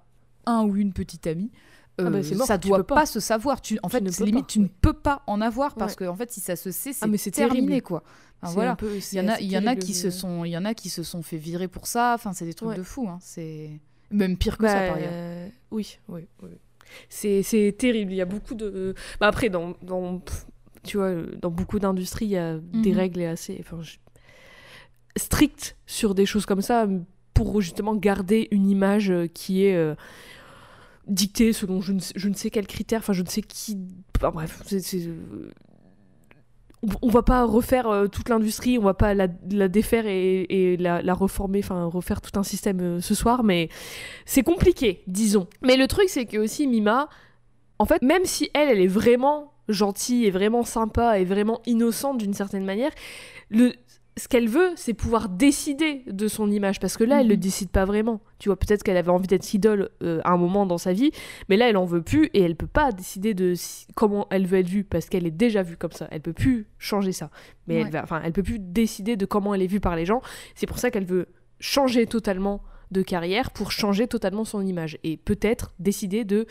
[0.46, 1.50] un ou une petite amie,
[1.98, 2.94] Ah bah, euh, mort, ça doit pas.
[2.96, 3.06] pas.
[3.06, 3.60] se savoir.
[3.60, 4.64] Tu, en Tu fait, limite pas, tu ouais.
[4.64, 7.16] ne peux pas en avoir parce que en fait si ça se sait, c'est Ah,
[7.18, 7.82] c'est terminé terrible.
[7.82, 8.02] quoi.
[8.52, 8.76] Voilà.
[8.82, 10.56] Il y en a, assez il y en a terrible, qui se sont, il y
[10.58, 12.12] en a qui se sont fait virer pour ça.
[12.14, 12.76] Enfin, c'est des trucs Ouais.
[12.76, 13.08] de fou.
[13.08, 13.18] Hein.
[13.20, 13.70] C'est
[14.10, 15.10] même pire que ça Bah, par ailleurs.
[15.12, 16.50] euh, Oui, oui, oui.
[17.08, 18.12] C'est, c'est terrible.
[18.12, 18.94] Il y a beaucoup de.
[19.18, 20.20] Bah après, dans, dans,
[20.84, 22.96] tu vois, dans beaucoup d'industries, il y a des Mhm.
[22.98, 23.96] règles assez enfin, je-
[25.16, 26.86] strictes sur des choses comme ça
[27.32, 29.94] pour justement garder une image euh, qui est euh,
[31.06, 33.00] dictée selon je ne, sais, je ne sais quels critères.
[33.00, 33.78] Enfin, je ne sais qui.
[34.16, 34.80] Enfin, bref, c'est.
[37.02, 39.28] On- va pas refaire euh, toute l'industrie, on va pas la,
[39.68, 43.68] défaire et, et la, la reformer, enfin refaire tout un système euh, ce soir, mais
[44.26, 45.46] c'est compliqué, disons.
[45.62, 47.08] Mais le truc, c'est que aussi Mima,
[47.78, 52.18] en fait, même si elle, elle est vraiment gentille et vraiment sympa et vraiment innocente
[52.18, 52.90] d'une certaine manière,
[53.50, 53.72] le,
[54.16, 57.30] ce qu'elle veut, c'est pouvoir décider de son image, parce que là, elle Mhm.
[57.30, 58.20] le décide pas vraiment.
[58.38, 61.10] Tu vois, peut-être qu'elle avait envie d'être idole euh, à un moment dans sa vie,
[61.48, 64.46] mais là, elle en veut plus et elle peut pas décider de si- comment elle
[64.46, 66.06] veut être vue, parce qu'elle est déjà vue comme ça.
[66.12, 67.30] Elle peut plus changer ça.
[67.66, 70.04] Mais elle va, enfin, elle peut plus décider de comment elle est vue par les
[70.06, 70.22] gens.
[70.54, 71.26] C'est pour ça qu'elle veut
[71.58, 76.46] changer totalement de carrière pour changer totalement son image et peut-être décider de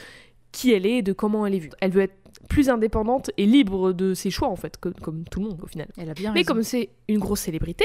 [0.52, 1.70] qui elle est et de comment elle est vue.
[1.80, 2.16] Elle veut être
[2.54, 5.66] plus indépendante et libre de ses choix en fait, comme, comme tout le monde au
[5.66, 5.88] final.
[5.98, 6.54] Elle a bien Mais raison.
[6.54, 7.84] comme c'est une grosse célébrité,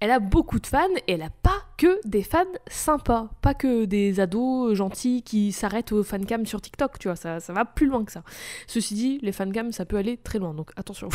[0.00, 3.84] elle a beaucoup de fans et elle a pas que des fans sympas, pas que
[3.84, 7.88] des ados gentils qui s'arrêtent aux fancams sur TikTok, tu vois, ça, ça va plus
[7.88, 8.22] loin que ça.
[8.66, 11.10] Ceci dit, les fancams, ça peut aller très loin, donc attention.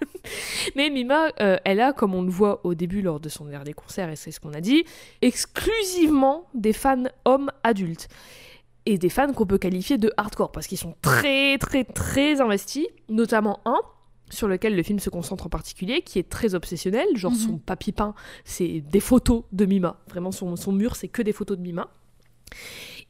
[0.76, 3.74] Mais Mima, euh, elle a, comme on le voit au début lors de son dernier
[3.74, 4.84] concert, et c'est ce qu'on a dit,
[5.20, 8.08] exclusivement des fans hommes adultes.
[8.86, 12.86] Et des fans qu'on peut qualifier de hardcore, parce qu'ils sont très très très investis,
[13.08, 13.80] notamment un
[14.30, 17.38] sur lequel le film se concentre en particulier, qui est très obsessionnel, genre Mhm.
[17.38, 18.14] son papier peint,
[18.44, 19.98] c'est des photos de Mima.
[20.08, 21.88] Vraiment, son, son mur, c'est que des photos de Mima.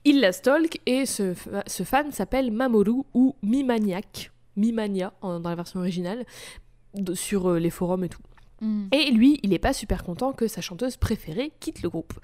[0.04, 1.34] Il la stalk et ce,
[1.66, 6.24] ce fan s'appelle Mamoru ou Mimaniac, Mimania en- dans la version originale,
[6.94, 8.22] de- sur euh, les forums et tout.
[8.62, 8.86] Mm.
[8.92, 12.14] Et lui, il n'est pas super content que sa chanteuse préférée quitte le groupe.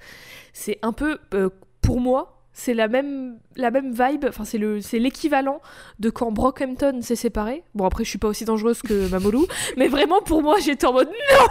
[0.53, 1.49] C'est un peu, euh,
[1.81, 5.61] pour moi, c'est la même, la même vibe, enfin c'est le, c'est l'équivalent
[5.99, 7.63] de quand Brockhampton s'est séparé.
[7.75, 9.45] Bon après, je suis pas aussi dangereuse que Mamoru,
[9.77, 11.45] mais vraiment pour moi, j'étais en mode non.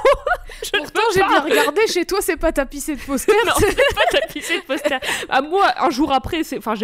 [0.72, 1.28] Pourtant, j'ai pas.
[1.28, 3.34] bien regardé, chez toi, c'est pas tapissé de posters.
[3.46, 4.98] Non, c'est pas tapissé de poster.
[5.28, 6.74] À moi, un jour après, c'est, enfin,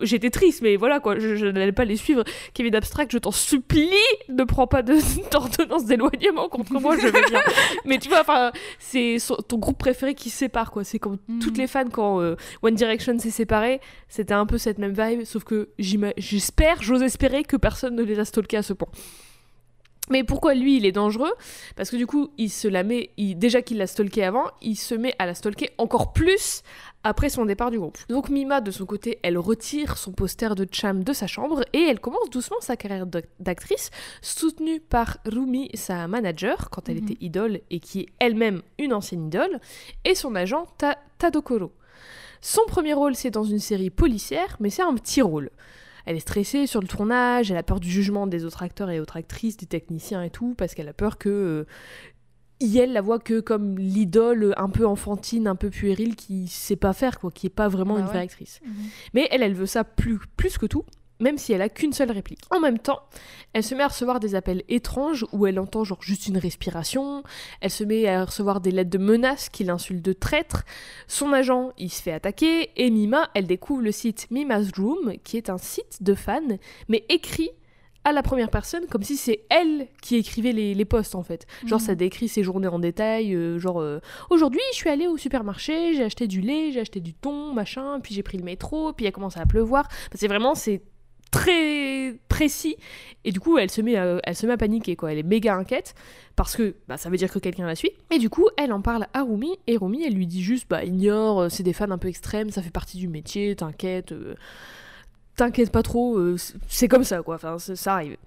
[0.00, 2.24] j'étais triste, mais voilà quoi, je, je n'allais pas les suivre.
[2.54, 3.88] Kevin Abstract, je t'en supplie,
[4.28, 4.82] ne prends pas
[5.30, 7.42] d'ordonnance d'éloignement contre moi, je vais bien.
[7.84, 10.82] mais tu vois, enfin, c'est ton groupe préféré qui se sépare quoi.
[10.84, 11.38] C'est comme Mhm.
[11.40, 13.51] toutes les fans quand euh, One Direction s'est séparé,
[14.08, 18.18] c'était un peu cette même vibe, sauf que j'espère, j'ose espérer que personne ne les
[18.18, 18.88] a stalkés à ce point.
[20.10, 21.30] Mais pourquoi lui il est dangereux?
[21.76, 24.74] Parce que du coup il se la met, il- déjà qu'il l'a stalké avant, il
[24.74, 26.62] se met à la stalker encore plus
[27.04, 27.96] après son départ du groupe.
[28.08, 31.82] Donc Mima de son côté, elle retire son poster de Cham de sa chambre et
[31.82, 33.90] elle commence doucement sa carrière d'ac- d'actrice,
[34.22, 37.04] soutenue par Rumi, sa manager quand elle Mhm.
[37.04, 39.60] était idole et qui est elle-même une ancienne idole,
[40.04, 41.70] et son agent Ta- Tadokoro.
[42.42, 45.50] Son premier rôle c'est dans une série policière, mais c'est un petit rôle.
[46.04, 48.98] Elle est stressée sur le tournage, elle a peur du jugement des autres acteurs et
[49.00, 51.64] autres actrices, des techniciens et tout, parce qu'elle a peur que euh,
[52.60, 56.92] Yel la voit que comme l'idole un peu enfantine, un peu puérile, qui sait pas
[56.92, 58.12] faire, quoi, qui est pas vraiment Bah une ouais.
[58.12, 58.60] vraie actrice.
[59.14, 60.84] Mais elle, elle veut ça plus, plus que tout,
[61.22, 62.40] même si elle a qu'une seule réplique.
[62.50, 63.00] En même temps,
[63.54, 67.22] elle se met à recevoir des appels étranges où elle entend genre juste une respiration,
[67.60, 70.64] elle se met à recevoir des lettres de menaces qui l'insultent de traître,
[71.06, 75.36] son agent, il se fait attaquer, et Mima, elle découvre le site Mima's Room, qui
[75.36, 76.40] est un site de fans,
[76.88, 77.50] mais écrit
[78.04, 81.46] à la première personne, comme si c'est elle qui écrivait les, les posts en fait.
[81.66, 81.86] Genre Mhm.
[81.86, 85.94] ça décrit ses journées en détail, euh, genre euh, aujourd'hui je suis allée au supermarché,
[85.94, 89.04] j'ai acheté du lait, j'ai acheté du thon, machin, puis j'ai pris le métro, puis
[89.04, 89.84] il a commencé à pleuvoir.
[89.88, 90.82] Enfin, c'est vraiment c'est
[91.32, 92.76] très précis
[93.24, 95.56] et du coup elle se met à, se met à paniquer quoi, elle est méga
[95.56, 95.94] inquiète
[96.36, 98.82] parce que bah, ça veut dire que quelqu'un la suit et du coup elle en
[98.82, 101.90] parle à Rumi et Rumi elle lui dit juste bah ignore, euh, c'est des fans
[101.90, 104.12] un peu extrêmes, ça fait partie du métier, t'inquiète.
[104.12, 104.34] euh,
[105.34, 106.36] T'inquiète pas trop, euh,
[106.68, 108.18] c'est comme ça quoi, enfin ça arrive.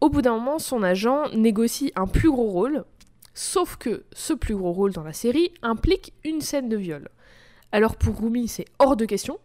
[0.00, 2.84] Au bout d'un moment, son agent négocie un plus gros rôle,
[3.34, 7.08] sauf que ce plus gros rôle dans la série implique une scène de viol.
[7.72, 9.38] Alors pour Rumi, c'est hors de question,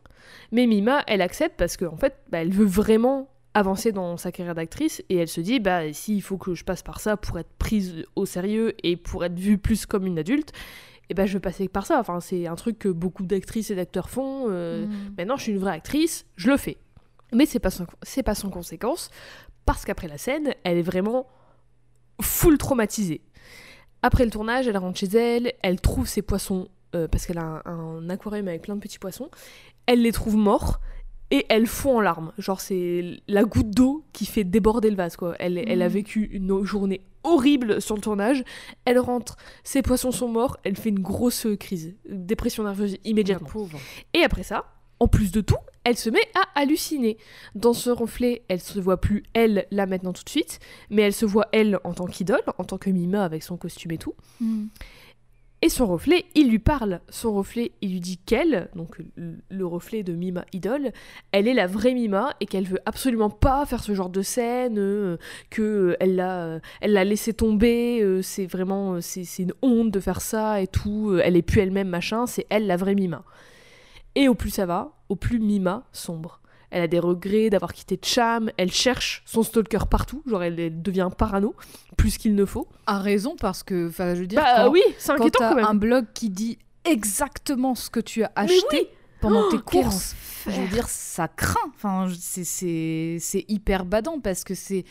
[0.51, 4.31] mais Mima, elle accepte parce qu'en en fait, bah, elle veut vraiment avancer dans sa
[4.31, 7.39] carrière d'actrice et elle se dit bah s'il faut que je passe par ça pour
[7.39, 10.51] être prise au sérieux et pour être vue plus comme une adulte,
[11.09, 11.99] et ben je vais passer par ça.
[11.99, 14.45] Enfin, c'est un truc que beaucoup d'actrices et d'acteurs font.
[14.49, 14.91] euh, Mm.
[15.17, 16.77] Maintenant, je suis une vraie actrice, je le fais.
[17.33, 19.09] Mais c'est pas sans, c'est pas sans conséquence,
[19.65, 21.27] parce qu'après la scène, elle est vraiment
[22.21, 23.21] full traumatisée.
[24.01, 27.61] Après le tournage, elle rentre chez elle, elle trouve ses poissons, euh, parce qu'elle a
[27.65, 29.29] un, un aquarium avec plein de petits poissons,
[29.85, 30.79] elle les trouve morts,
[31.29, 32.31] et elle fond en larmes.
[32.37, 35.35] Genre, c'est la goutte d'eau qui fait déborder le vase, quoi.
[35.39, 35.93] Elle, elle a Mhm.
[35.93, 38.43] vécu une journée horrible sur le tournage,
[38.85, 43.49] elle rentre, ses poissons sont morts, elle fait une grosse crise, dépression nerveuse immédiatement.
[43.49, 43.77] pauvre.
[44.13, 44.65] Et après ça,
[45.01, 47.17] en plus de tout, elle se met à halluciner.
[47.55, 51.13] Dans ce reflet, elle se voit plus elle là maintenant tout de suite, mais elle
[51.13, 54.15] se voit elle en tant qu'idole, en tant que Mima avec son costume et tout.
[54.39, 54.67] Mm.
[55.63, 57.01] Et son reflet, il lui parle.
[57.09, 60.91] Son reflet, il lui dit qu'elle, donc le- le reflet de Mima idole,
[61.31, 64.77] elle est la vraie Mima et qu'elle veut absolument pas faire ce genre de scène,
[64.77, 65.17] euh,
[65.49, 68.01] que euh, elle l'a, euh, elle l'a laissé tomber.
[68.03, 71.17] euh, c'est vraiment, c'est, une honte de faire ça et tout.
[71.23, 72.27] elle est plus elle-même machin.
[72.27, 73.23] C'est elle la vraie Mima.
[74.13, 76.39] Et au plus ça va, au plus Mima sombre.
[76.69, 80.81] Elle a des regrets d'avoir quitté Cham, elle cherche son stalker partout, genre elle, elle
[80.81, 81.55] devient parano,
[81.95, 82.67] plus qu'il ne faut.
[82.87, 85.49] A raison parce que, enfin, je veux dire, Bah quand, oui, c'est quand inquiétant t'as
[85.49, 85.65] quand même.
[85.65, 88.87] un blog qui dit exactement ce que tu as acheté oui
[89.19, 91.71] pendant Oh, tes courses, je veux dire, ça craint.
[91.73, 94.83] Enfin, c'est- hyper badant parce que c'est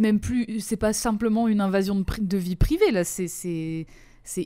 [0.00, 3.86] même plus, c'est pas simplement une invasion de, vie privée là, c'est c'est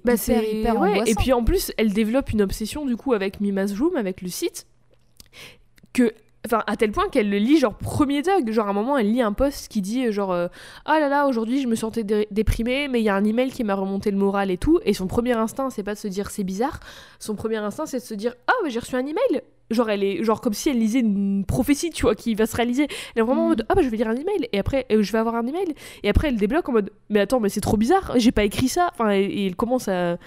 [0.07, 1.03] Bah, hyper ouais.
[1.07, 4.29] Et puis en plus, elle développe une obsession du coup avec Mima's Room, avec le
[4.29, 4.67] site,
[5.93, 6.15] que
[6.47, 8.51] Enfin, à tel point qu'elle le lit, genre, premier dog.
[8.51, 10.49] Genre, à un moment, elle lit un post qui dit, genre, euh,
[10.87, 13.51] ah là là, aujourd'hui, je me sentais dé- déprimée, mais il y a un email
[13.51, 14.79] qui m'a remonté le moral et tout.
[14.85, 16.81] Et son premier instinct, c'est pas de se dire c'est bizarre.
[17.19, 19.43] Son premier instinct, c'est de se dire, ah, mais j'ai reçu un email.
[19.71, 22.55] Genre, elle est, genre, comme si elle lisait une prophétie, tu vois, qui va se
[22.55, 22.85] réaliser.
[23.17, 23.49] Elle est vraiment en Mm.
[23.49, 24.49] mode, ah, bah, je vais lire un email.
[24.53, 25.75] Et après, euh, je vais avoir un email.
[26.05, 28.69] Et après, elle débloque en mode, mais attends, mais c'est trop bizarre, j'ai pas écrit
[28.69, 28.91] ça.
[28.95, 30.19] Enfin, et, et elle commence à.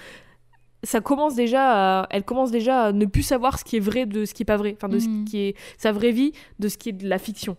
[0.84, 4.06] Ça commence déjà à, elle commence déjà à ne plus savoir ce qui est vrai
[4.06, 6.68] de ce qui est pas vrai, enfin de ce qui est sa vraie vie, de
[6.70, 7.58] ce qui est de la fiction.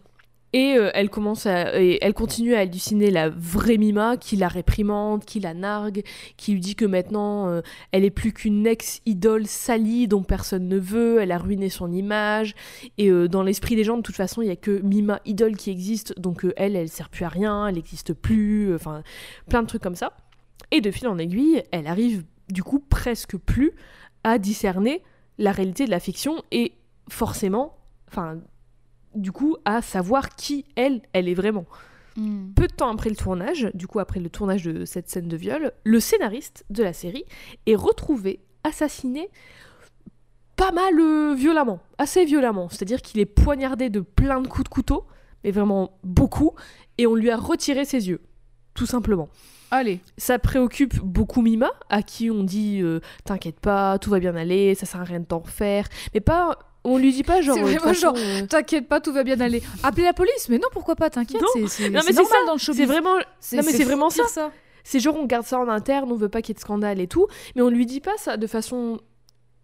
[0.52, 4.48] Et euh, elle commence à, et elle continue à halluciner la vraie Mima qui la
[4.48, 6.02] réprimande, qui la nargue,
[6.36, 7.60] qui lui dit que maintenant euh,
[7.92, 12.54] elle est plus qu'une ex-idole salie dont personne ne veut, elle a ruiné son image.
[12.98, 15.56] Et euh, dans l'esprit des gens, de toute façon, il y a que Mima idole
[15.56, 19.02] qui existe, donc elle, elle sert plus à rien, elle n'existe plus, enfin
[19.48, 20.12] plein de trucs comme ça.
[20.72, 23.72] Et de fil en aiguille, elle arrive du coup presque plus
[24.24, 25.02] à discerner
[25.38, 26.74] la réalité de la fiction et
[27.08, 27.76] forcément,
[28.08, 28.38] enfin,
[29.14, 31.66] du coup, à savoir qui elle, elle est vraiment.
[32.16, 32.52] Mm.
[32.54, 35.36] Peu de temps après le tournage, du coup après le tournage de cette scène de
[35.36, 37.24] viol, le scénariste de la série
[37.66, 39.30] est retrouvé assassiné
[40.56, 42.68] pas mal euh, violemment, assez violemment.
[42.68, 45.06] C'est-à-dire qu'il est poignardé de plein de coups de couteau,
[45.42, 46.52] mais vraiment beaucoup,
[46.98, 48.20] et on lui a retiré ses yeux,
[48.74, 49.30] tout simplement.
[49.70, 50.00] Allez.
[50.18, 54.74] Ça préoccupe beaucoup Mima, à qui on dit euh, t'inquiète pas, tout va bien aller,
[54.74, 57.54] ça sert à rien de t'en faire, mais pas, on lui dit pas genre.
[57.54, 59.62] C'est euh, vraiment toute façon, euh, T'inquiète pas, tout va bien aller.
[59.82, 61.40] Appelez la police, mais non, pourquoi pas, t'inquiète.
[61.40, 61.66] Non.
[61.68, 62.80] C'est normal ça, dans le showbiz.
[62.80, 64.50] c'est vraiment non, mais c'est vraiment dire ça.
[64.82, 67.00] C'est genre on garde ça en interne, on veut pas qu'il y ait de scandale
[67.00, 68.98] et tout, mais on lui dit pas ça de façon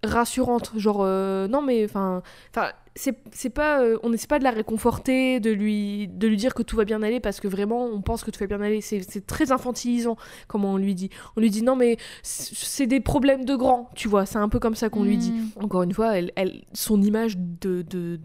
[0.05, 4.45] rassurante, genre euh, non mais enfin enfin c'est c'est pas euh, on essaie pas de
[4.45, 7.85] la réconforter, de lui de lui dire que tout va bien aller parce que vraiment
[7.85, 10.17] on pense que tout va bien aller, c'est c'est très infantilisant
[10.49, 11.11] comment on lui dit.
[11.37, 14.59] On lui dit non mais c'est des problèmes de grands, tu vois, c'est un peu
[14.59, 15.33] comme ça qu'on lui dit.
[15.33, 15.51] Mm.
[15.65, 18.21] Encore une fois, elle, elle son image de, de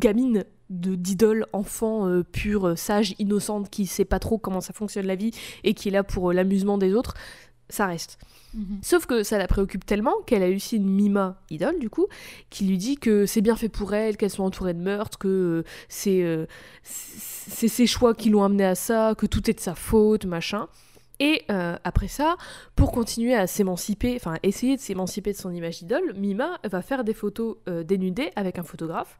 [0.00, 5.06] gamine de d'idole enfant euh, pure sage innocente qui sait pas trop comment ça fonctionne
[5.06, 5.30] la vie
[5.62, 7.14] et qui est là pour l'amusement des autres
[7.68, 8.18] ça reste
[8.56, 8.78] Mhm.
[8.82, 12.06] sauf que ça la préoccupe tellement qu'elle une Mima idole du coup
[12.48, 15.28] qui lui dit que c'est bien fait pour elle qu'elle soit entourée de meurtres que
[15.28, 16.46] euh, c'est euh,
[16.82, 20.68] c'est ses choix qui l'ont amené à ça que tout est de sa faute machin
[21.18, 22.36] et euh, après ça,
[22.74, 27.04] pour continuer à s'émanciper, enfin essayer de s'émanciper de son image d'idole, Mima va faire
[27.04, 29.18] des photos euh, dénudées avec un photographe.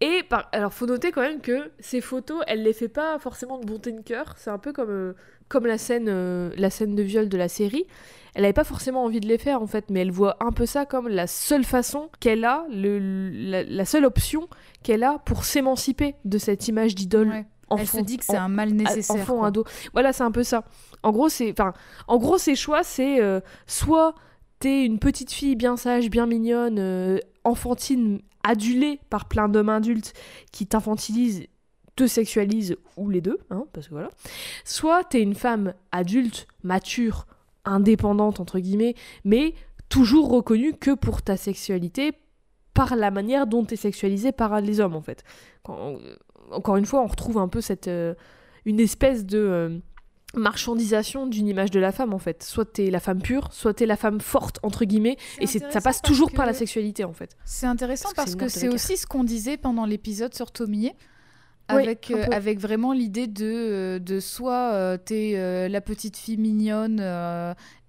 [0.00, 0.48] Et par...
[0.52, 3.90] alors faut noter quand même que ces photos, elle les fait pas forcément de bonté
[3.90, 4.34] de cœur.
[4.36, 5.16] C'est un peu comme euh,
[5.52, 7.84] comme la scène euh, la scène de viol de la série.
[8.34, 10.64] Elle avait pas forcément envie de les faire en fait, mais elle voit un peu
[10.64, 14.48] ça comme la seule façon qu'elle a, le, la, la seule option
[14.82, 17.44] qu'elle a pour s'émanciper de cette image d'idole Ouais.
[17.78, 19.16] Elle se dit que c'est un mal nécessaire.
[19.16, 19.64] enfant, ado.
[19.94, 20.64] Voilà, c'est un peu ça.
[21.02, 21.72] En gros, c'est, enfin,
[22.06, 24.14] en gros, ses choix, c'est euh, soit
[24.58, 30.12] t'es une petite fille bien sage, bien mignonne, euh, enfantine, adulée par plein d'hommes adultes
[30.52, 31.44] qui t'infantilisent,
[31.96, 34.08] te sexualisent ou les deux, hein, parce que voilà.
[34.64, 37.26] Soit t'es une femme adulte, mature,
[37.64, 39.54] indépendante entre guillemets, mais
[39.88, 42.12] toujours reconnue que pour ta sexualité
[42.74, 45.22] par la manière dont t'es sexualisée par les hommes en fait.
[45.62, 45.98] Quand-
[46.50, 48.14] encore une fois, on retrouve un peu cette euh,
[48.64, 49.78] une espèce de euh,
[50.34, 52.42] marchandisation d'une image de la femme en fait.
[52.42, 55.80] Soit t'es la femme pure, soit t'es la femme forte entre guillemets, et c'est ça
[55.80, 57.36] passe toujours par la sexualité en fait.
[57.44, 60.92] C'est intéressant Parce que c'est aussi ce qu'on disait pendant l'épisode sur Tomie.
[61.78, 67.02] Avec, euh, avec vraiment l'idée de, euh, de soit euh, t'es la petite fille mignonne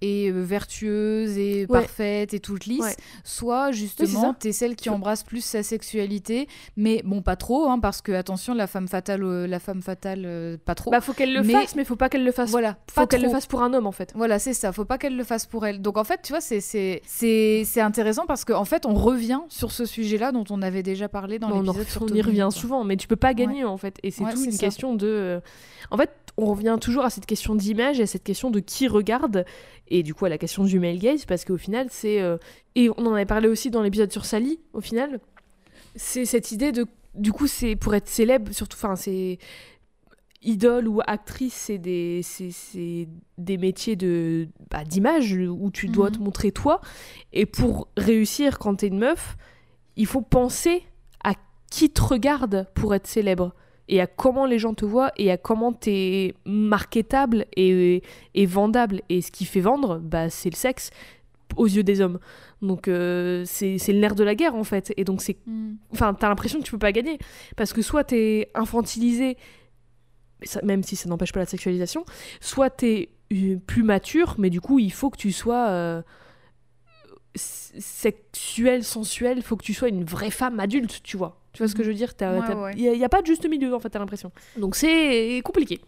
[0.04, 1.80] et euh, vertueuse et Ouais.
[1.82, 2.96] parfaite et toute lisse, Ouais.
[3.24, 4.36] soit justement ça.
[4.40, 8.12] t'es celle qui Tu- embrasse plus sa sexualité, mais bon pas trop, hein, parce que
[8.12, 10.92] attention la femme fatale, euh, la femme fatale euh, pas trop.
[10.92, 12.50] Bah faut qu'elle le Mais- fasse, mais faut pas qu'elle le fasse.
[12.52, 14.12] voilà, faut pas qu'elle le fasse pour un homme en fait.
[14.16, 14.72] Voilà, c'est ça.
[14.74, 15.82] Faut pas qu'elle le fasse pour elle.
[15.82, 19.72] Donc en fait, tu vois, c'est c'est c'est intéressant parce qu'en fait, on revient sur
[19.72, 22.50] ce sujet-là dont on avait déjà parlé dans on, en- l'épisode sur on y revient
[22.52, 23.98] souvent, mais tu peux pas gagner en fait.
[24.04, 24.58] Et c'est tout une ça.
[24.58, 25.40] question de.
[25.92, 28.88] En fait, on revient toujours à cette question d'image et à cette question de qui
[28.88, 29.46] regarde,
[29.88, 32.22] et du coup à la question du male gaze, parce qu'au final, c'est.
[32.22, 32.38] euh,
[32.76, 35.20] Et on en avait parlé aussi dans l'épisode sur Sally, au final.
[35.96, 36.86] C'est cette idée de.
[37.14, 38.78] Du coup, c'est pour être célèbre, surtout.
[38.78, 39.38] Enfin, c'est.
[40.46, 42.20] Idole ou actrice, c'est des,
[43.38, 46.16] des métiers de, bah, d'image où tu dois Mhm.
[46.18, 46.82] te montrer toi.
[47.32, 49.38] Et pour réussir quand t'es une meuf,
[49.96, 50.84] il faut penser
[51.24, 51.34] à
[51.72, 53.56] qui te regarde pour être célèbre
[53.90, 58.02] et à comment les gens te voient et à comment t'es marketable et,
[58.34, 59.02] et vendable.
[59.10, 60.92] Et ce qui fait vendre, bah, c'est le sexe
[61.58, 62.20] aux yeux des hommes.
[62.62, 64.94] Donc euh, c'est, le nerf de la guerre en fait.
[64.98, 65.76] Et donc c'est Mm.
[65.92, 67.20] enfin, t'as l'impression que tu peux pas gagner.
[67.56, 69.38] Parce que soit t'es infantilisé,
[70.64, 72.06] même si ça n'empêche pas la sexualisation,
[72.40, 76.02] soit t'es euh, plus mature, mais du coup, il faut que tu sois euh,
[77.36, 81.43] sexuel, sensuel, faut que tu sois une vraie femme adulte, tu vois.
[81.54, 82.74] Tu vois ce que je veux dire Il Ouais, ouais.
[82.76, 84.32] n'y a, a pas de juste milieu, en fait, t'as l'impression.
[84.58, 85.80] Donc c'est compliqué.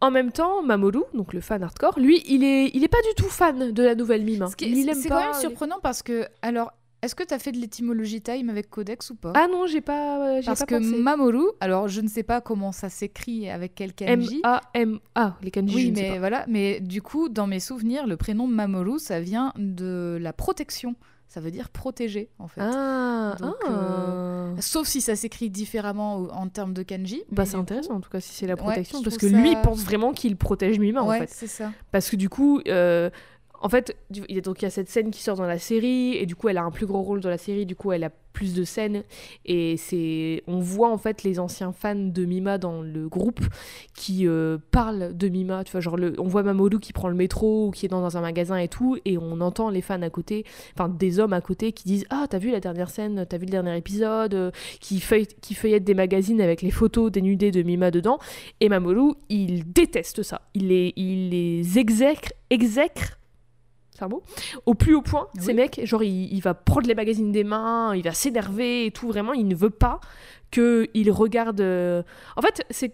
[0.00, 3.14] En même temps, Mamoru, donc le fan hardcore, lui, il est, il est pas du
[3.16, 4.46] tout fan de la nouvelle mime.
[4.48, 4.54] Ce
[4.94, 8.20] C'est pas quand même surprenant parce que, alors, est-ce que tu as fait de l'étymologie
[8.20, 9.32] time avec Codex ou pas?
[9.34, 10.98] Ah non, j'ai pas, j'ai Parce pas que pensé.
[10.98, 14.40] Mamoru, alors je ne sais pas comment ça s'écrit avec quel kanji.
[14.44, 16.18] M-A-M-A, les kanji, je Oui, ne sais mais pas.
[16.18, 20.96] voilà, mais du coup, dans mes souvenirs, le prénom Mamoru, ça vient de la protection.
[21.28, 22.60] Ça veut dire protéger, en fait.
[22.62, 24.50] Ah, Donc, ah.
[24.60, 27.22] Sauf si ça s'écrit différemment en termes de kanji.
[27.32, 30.12] Bah c'est intéressant en tout cas si c'est la protection parce que lui pense vraiment
[30.12, 31.72] qu'il protège Mima coup- en Ouais, fait c'est ça.
[31.90, 33.10] parce que du coup euh,
[33.64, 36.36] en fait il y a donc cette scène qui sort dans la série et du
[36.36, 38.52] coup elle a un plus gros rôle dans la série du coup elle a plus
[38.52, 39.04] de scènes.
[39.46, 43.40] Et c'est on voit en fait les anciens fans de Mima dans le groupe
[43.94, 45.64] qui euh, parlent de Mima.
[45.64, 48.16] Tu vois genre le, on voit Mamoru qui prend le métro ou qui est dans
[48.16, 50.44] un magasin et tout et on entend les fans à côté
[50.76, 53.46] enfin des hommes à côté qui disent ah t'as vu la dernière scène t'as vu
[53.46, 54.50] le dernier épisode euh,
[54.80, 58.18] qui, feuille, qui feuillettent des magazines avec les photos dénudées de Mima dedans.
[58.60, 60.42] Et Mamoru il déteste ça.
[60.54, 63.18] Il les, il les exècre exècre
[63.94, 64.22] c'est un mot.
[64.66, 65.42] Au plus haut point Oui.
[65.42, 68.90] ces mecs genre il, il va prendre les magazines des mains il va s'énerver et
[68.90, 70.00] tout vraiment il ne veut pas
[70.50, 72.02] que il regarde euh,
[72.36, 72.92] en fait c'est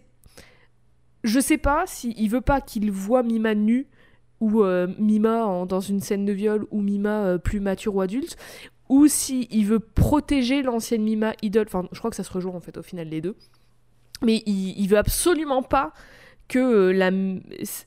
[1.24, 3.86] je sais pas si il veut pas qu'il voit Mima nue
[4.40, 8.00] ou euh, Mima en- dans une scène de viol ou Mima euh, plus mature ou
[8.00, 8.36] adulte
[8.88, 11.66] ou si il veut protéger l'ancienne Mima idole.
[11.68, 13.36] Enfin je crois que ça se rejoint en fait au final les deux.
[14.22, 15.92] Mais il, il veut absolument pas
[16.50, 17.10] que euh, la,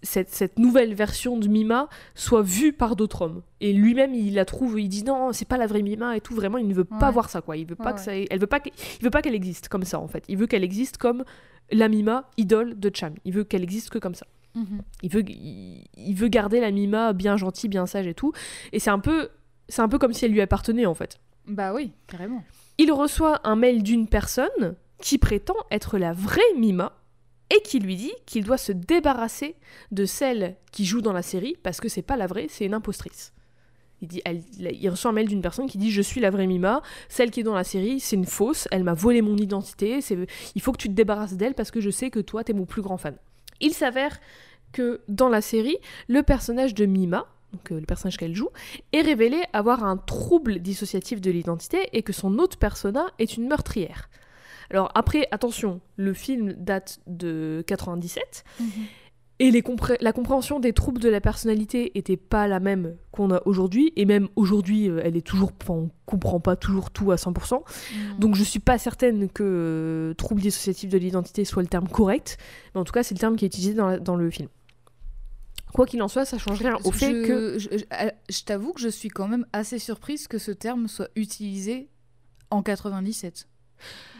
[0.01, 3.41] cette, cette nouvelle version de Mima soit vue par d'autres hommes.
[3.61, 6.33] Et lui-même, il la trouve, il dit non, c'est pas la vraie Mima et tout.
[6.33, 7.11] Vraiment, il ne veut pas Ouais.
[7.13, 7.57] voir ça, quoi.
[7.57, 8.61] Il veut pas Ouais, que ça, elle veut pas,
[9.01, 10.23] veut pas qu'elle existe comme ça, en fait.
[10.29, 11.23] Il veut qu'elle existe comme
[11.71, 13.13] la Mima idole de Cham.
[13.25, 14.25] Il veut qu'elle existe que comme ça.
[14.55, 14.81] Mhm.
[15.01, 18.31] Il veut, il, il veut garder la Mima bien gentille, bien sage et tout.
[18.71, 19.29] Et c'est un peu,
[19.67, 21.19] c'est un peu comme si elle lui appartenait, en fait.
[21.47, 22.43] Bah oui, carrément.
[22.77, 26.93] Il reçoit un mail d'une personne qui prétend être la vraie Mima
[27.55, 29.55] et qui lui dit qu'il doit se débarrasser
[29.91, 32.73] de celle qui joue dans la série parce que c'est pas la vraie, c'est une
[32.73, 33.33] impostrice.
[34.01, 37.31] Il, elle- reçoit un mail d'une personne qui dit Je suis la vraie Mima, celle
[37.31, 39.99] qui est dans la série, c'est une fausse, elle m'a volé mon identité,
[40.55, 42.65] il faut que tu te débarrasses d'elle parce que je sais que toi, t'es mon
[42.65, 43.15] plus grand fan.
[43.61, 44.19] Il s'avère
[44.73, 45.77] que dans la série,
[46.09, 48.49] le personnage de Mima, donc euh, le personnage qu'elle joue,
[48.91, 53.47] est révélé avoir un trouble dissociatif de l'identité et que son autre persona est une
[53.47, 54.09] meurtrière.
[54.73, 58.43] Alors après, attention, le film date de 97
[59.39, 63.31] et les compré- la compréhension des troubles de la personnalité était pas la même qu'on
[63.31, 67.15] a aujourd'hui et même aujourd'hui, euh, elle est toujours, on comprend pas toujours tout à
[67.17, 67.63] 100%.
[68.13, 68.19] Mhm.
[68.19, 72.37] Donc je suis pas certaine que euh, trouble dissociatif de l'identité soit le terme correct,
[72.73, 74.49] mais en tout cas c'est le terme qui est utilisé dans, la- dans le film.
[75.73, 78.43] Quoi qu'il en soit, ça change rien au je, fait que je, je- euh, je
[78.43, 81.89] t'avoue que je suis quand même assez surprise que ce terme soit utilisé
[82.51, 83.47] en 97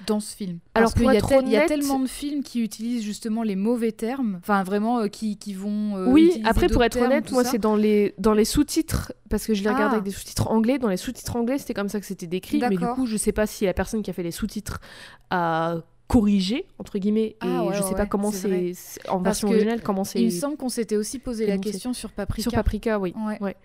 [0.05, 0.59] dans ce film.
[0.73, 4.61] Alors, qu'il y, y a tellement de films qui utilisent justement les mauvais termes, enfin
[4.63, 5.95] vraiment euh, qui, qui vont.
[5.95, 9.45] euh, oui, après pour être termes, honnête, moi c'est dans les dans les sous-titres parce
[9.47, 9.93] que je les regarde Ah.
[9.93, 10.77] avec des sous-titres anglais.
[10.77, 13.31] Dans les sous-titres anglais, c'était comme ça que c'était décrit, mais du coup, je sais
[13.31, 14.81] pas si la personne qui a fait les sous-titres
[15.29, 18.73] a corrigé entre guillemets et Ah ouais, je sais ouais, pas comment c'est
[19.07, 21.57] en Parce version que originale comment c'est Il me semble qu'on s'était aussi posé la
[21.57, 22.41] question sur Paprika.
[22.43, 23.13] sur Paprika, oui.
[23.39, 23.55] Ouais.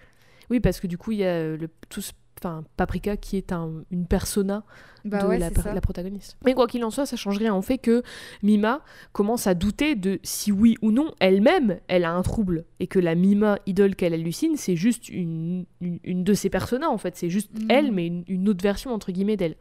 [0.51, 3.53] Oui, parce que du coup, il y a le tout ce- enfin Paprika qui est
[3.53, 4.65] un, une persona
[5.05, 6.37] Bah de ouais, la, protagoniste.
[6.45, 8.03] Mais quoi qu'il en soit, ça change rien en fait que
[8.43, 8.83] Mima
[9.13, 12.99] commence à douter de si oui ou non elle-même elle a un trouble et que
[12.99, 17.17] la Mima idole qu'elle hallucine c'est juste une, une, une de ses personas en fait,
[17.17, 17.67] c'est juste Mhm.
[17.71, 19.57] elle mais une, une autre version entre guillemets d'elle.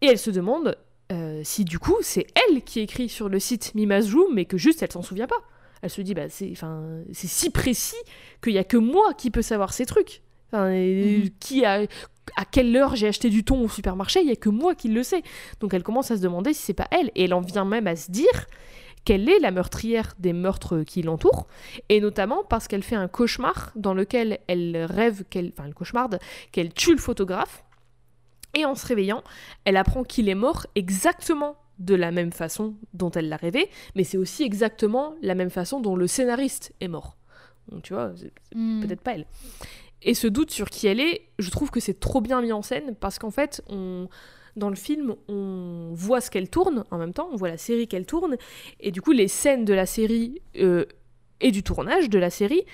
[0.00, 0.76] Et elle se demande
[1.10, 4.56] euh, si du coup c'est elle qui écrit sur le site Mima's Room mais que
[4.56, 5.40] juste elle s'en souvient pas.
[5.82, 7.96] Elle se dit bah c'est enfin c'est si précis
[8.42, 10.22] qu'il y a que moi qui peux savoir ces trucs.
[10.52, 11.30] Enfin, Mhm.
[11.40, 11.86] qui a
[12.36, 14.88] à quelle heure j'ai acheté du thon au supermarché, il y a que moi qui
[14.88, 15.22] le sais.
[15.60, 17.86] Donc elle commence à se demander si c'est pas elle et elle en vient même
[17.86, 18.46] à se dire
[19.04, 21.48] qu'elle est la meurtrière des meurtres qui l'entourent
[21.88, 26.20] et notamment parce qu'elle fait un cauchemar dans lequel elle rêve qu'elle enfin le cauchemarde
[26.52, 27.64] qu'elle tue le photographe
[28.54, 29.24] et en se réveillant,
[29.64, 34.04] elle apprend qu'il est mort exactement de la même façon dont elle l'a rêvé, mais
[34.04, 37.16] c'est aussi exactement la même façon dont le scénariste est mort.
[37.70, 38.80] Donc tu vois, c'est Hmm.
[38.82, 39.26] peut-être pas elle.
[40.04, 42.62] Et ce doute sur qui elle est, je trouve que c'est trop bien mis en
[42.62, 44.08] scène parce qu'en fait, on,
[44.56, 47.86] dans le film, on voit ce qu'elle tourne en même temps, on voit la série
[47.88, 48.36] qu'elle tourne,
[48.80, 50.84] et du coup, les scènes de la série euh,
[51.40, 52.64] et du tournage de la série,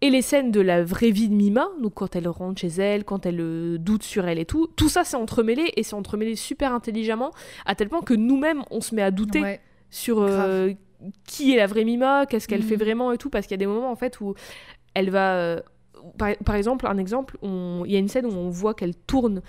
[0.00, 3.04] et les scènes de la vraie vie de Mima, donc quand elle rentre chez elle,
[3.04, 6.34] quand elle euh, doute sur elle et tout, tout ça c'est entremêlé et c'est entremêlé
[6.36, 7.30] super intelligemment,
[7.64, 9.60] à tel point que nous-mêmes on se met à douter Ouais.
[9.90, 10.72] sur euh,
[11.26, 12.68] qui est la vraie Mima, qu'est-ce qu'elle Mhm.
[12.68, 14.34] fait vraiment et tout, parce qu'il y a des moments en fait où
[14.94, 15.62] elle va.
[16.18, 19.42] Par, par exemple, un exemple, il y a une scène où on voit qu'elle tourne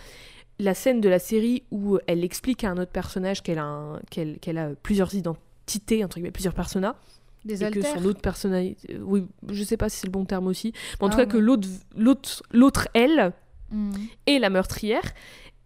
[0.60, 3.99] la scène de la série où elle explique à un autre personnage qu'elle a, un-
[4.10, 6.95] qu'elle, qu'elle a plusieurs identités, entre guillemets, plusieurs personas,
[7.43, 10.24] Des et que son autre personnalité, euh, oui, je sais pas si c'est le bon
[10.26, 13.34] terme aussi, mais en tout Ah, cas que l'autre, l'autre, l'autre elle
[13.72, 13.91] Mm.
[14.28, 15.01] est la meurtrière,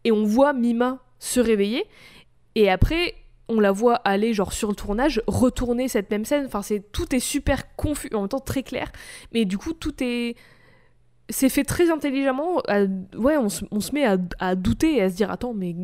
[0.05, 1.85] et on voit Mima se réveiller,
[2.55, 3.13] et après
[3.49, 7.13] on la voit aller genre sur le tournage, retourner cette même scène, enfin c'est tout
[7.15, 8.91] est super confus, en même temps très clair,
[9.33, 10.35] mais du coup tout est
[11.29, 12.59] c'est fait très intelligemment.
[12.67, 12.85] à-
[13.17, 15.75] ouais, on se, on se met à, à douter et à se dire attends, mais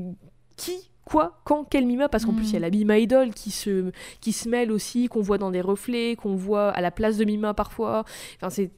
[0.58, 0.74] qui,
[1.06, 2.10] quoi, quand, quel Mima?
[2.10, 2.62] Parce qu'en plus, il y a Mm.
[2.64, 3.92] la Mima Idol qui se,
[4.22, 7.26] qui se mêle aussi, qu'on voit dans des reflets, qu'on voit à la place de
[7.26, 8.06] Mima parfois.
[8.38, 8.72] Enfin, c'est.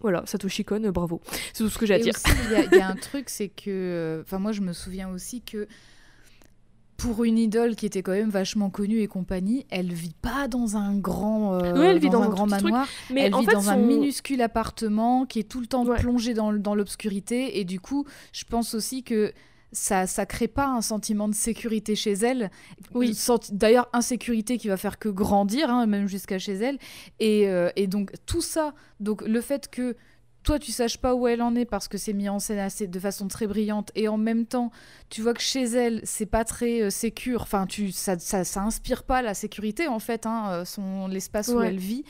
[0.00, 1.20] Voilà, Satoshi Kon, bravo.
[1.52, 2.14] C'est tout ce que j'ai à dire.
[2.46, 3.64] il y, a- il y a un truc, c'est que.
[3.68, 5.66] euh, Enfin, moi, je me souviens aussi que.
[6.98, 10.76] Pour une idole qui était quand même vachement connue et compagnie, elle vit pas dans
[10.76, 12.88] un grand, euh, Ouais, elle vit dans un un grand truc, manoir.
[13.10, 15.96] Mais elle en vit fait, dans un minuscule appartement qui est tout le temps Ouais.
[16.00, 17.60] plongé dans, l'obscurité.
[17.60, 19.32] Et du coup, je pense aussi que
[19.70, 22.50] ça, ça crée pas un sentiment de sécurité chez elle.
[22.94, 23.16] Oui.
[23.52, 26.78] D'ailleurs, insécurité qui va faire que grandir, hein, même jusqu'à chez elle.
[27.20, 29.94] Et, euh, et donc, tout ça, donc le fait que
[30.42, 32.86] toi, tu saches pas où elle en est parce que c'est mis en scène assez,
[32.86, 33.90] de façon très brillante.
[33.94, 34.70] Et en même temps,
[35.10, 37.42] tu vois que chez elle, c'est pas très euh, sécure.
[37.42, 41.48] Enfin, tu, ça, ça, ça inspire pas la sécurité, en fait, hein, euh, son, l'espace
[41.48, 42.04] où elle vit.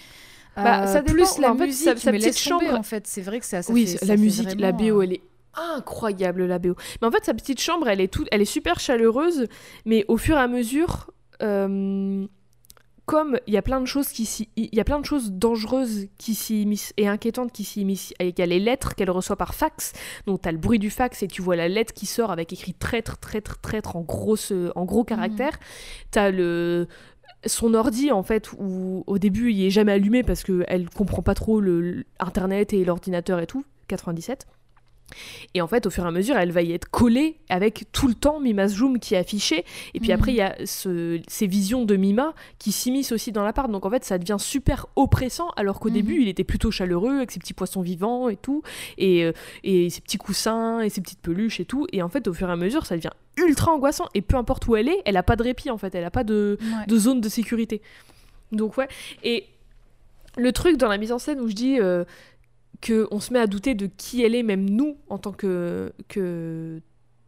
[0.57, 1.13] Bah, ça dépend.
[1.15, 3.07] plus la En fait, musique, sa- sa mais petite tomber, chambre- en fait.
[3.07, 5.23] C'est vrai que ça, ça oui, fait- la fait musique, la BO, euh, elle est
[5.55, 6.75] incroyable, la BO.
[7.01, 9.47] Mais en fait, sa petite chambre, elle est, toute, elle est super chaleureuse,
[9.85, 11.11] mais au fur et à mesure,
[11.43, 12.27] euh,
[13.09, 16.09] comme il y a plein de choses qui il y a plein de choses dangereuses
[16.19, 18.13] qui s'y immiscent et inquiétantes qui s'y immiscent.
[18.21, 19.95] Il y a les lettres qu'elle reçoit par fax,
[20.27, 22.75] donc t'as le bruit du fax et tu vois la lettre qui sort avec écrit
[22.75, 25.59] traître, traître, traître en grosse, en gros caractères.
[26.11, 26.87] T'as le
[27.47, 31.23] son ordi en fait où au début il est jamais allumé parce que elle comprend
[31.23, 34.47] pas trop le internet et l'ordinateur et tout 97
[35.55, 38.09] et en fait au fur et à mesure elle va y être collée avec tout
[38.09, 40.15] le temps Mima Zoom qui est affiché et puis Mhm.
[40.19, 43.87] après il y a ce- ces visions de Mima qui s'immiscent aussi dans l'appart donc
[43.87, 45.95] en fait ça devient super oppressant alors qu'au Mhm.
[45.95, 48.63] début il était plutôt chaleureux avec ses petits poissons vivants et tout
[48.99, 49.33] et, euh,
[49.65, 52.49] et ses petits coussins et ses petites peluches et tout et en fait au fur
[52.49, 55.23] et à mesure ça devient ultra angoissant et peu importe où elle est elle a
[55.23, 56.87] pas de répit en fait elle a pas de ouais.
[56.87, 57.81] de zone de sécurité.
[58.53, 58.89] Donc ouais,
[59.25, 59.45] et
[60.37, 62.05] le truc dans la mise en scène où je dis euh,
[62.81, 65.93] que on se met à douter de qui elle est, même nous en tant que,
[66.09, 66.81] que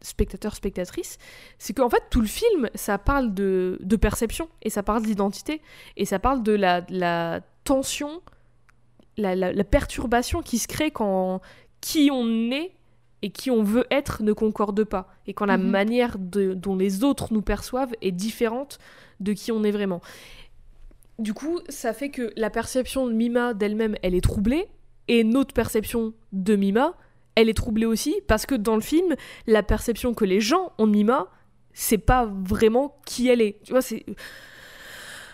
[0.03, 1.19] spectateur spectatrice,
[1.59, 5.61] c'est qu'en fait tout le film ça parle de, de perception et ça parle d'identité
[5.97, 8.23] et ça parle de la, tension,
[9.19, 11.41] la, la- la perturbation qui se crée quand
[11.83, 12.73] qui on est
[13.23, 15.69] et qui on veut être ne concorde pas et quand la Mhm.
[15.71, 18.79] manière de- dont les autres nous perçoivent est différente
[19.21, 20.01] de qui on est vraiment.
[21.19, 24.67] Du coup, ça fait que la perception de Mima d'elle-même, elle est troublée,
[25.11, 26.95] et notre perception de Mima,
[27.35, 29.17] elle est troublée aussi, parce que dans le film,
[29.49, 31.27] la perception que les gens ont de Mima,
[31.73, 33.61] c'est pas vraiment qui elle est.
[33.65, 34.07] Tu vois, c'est.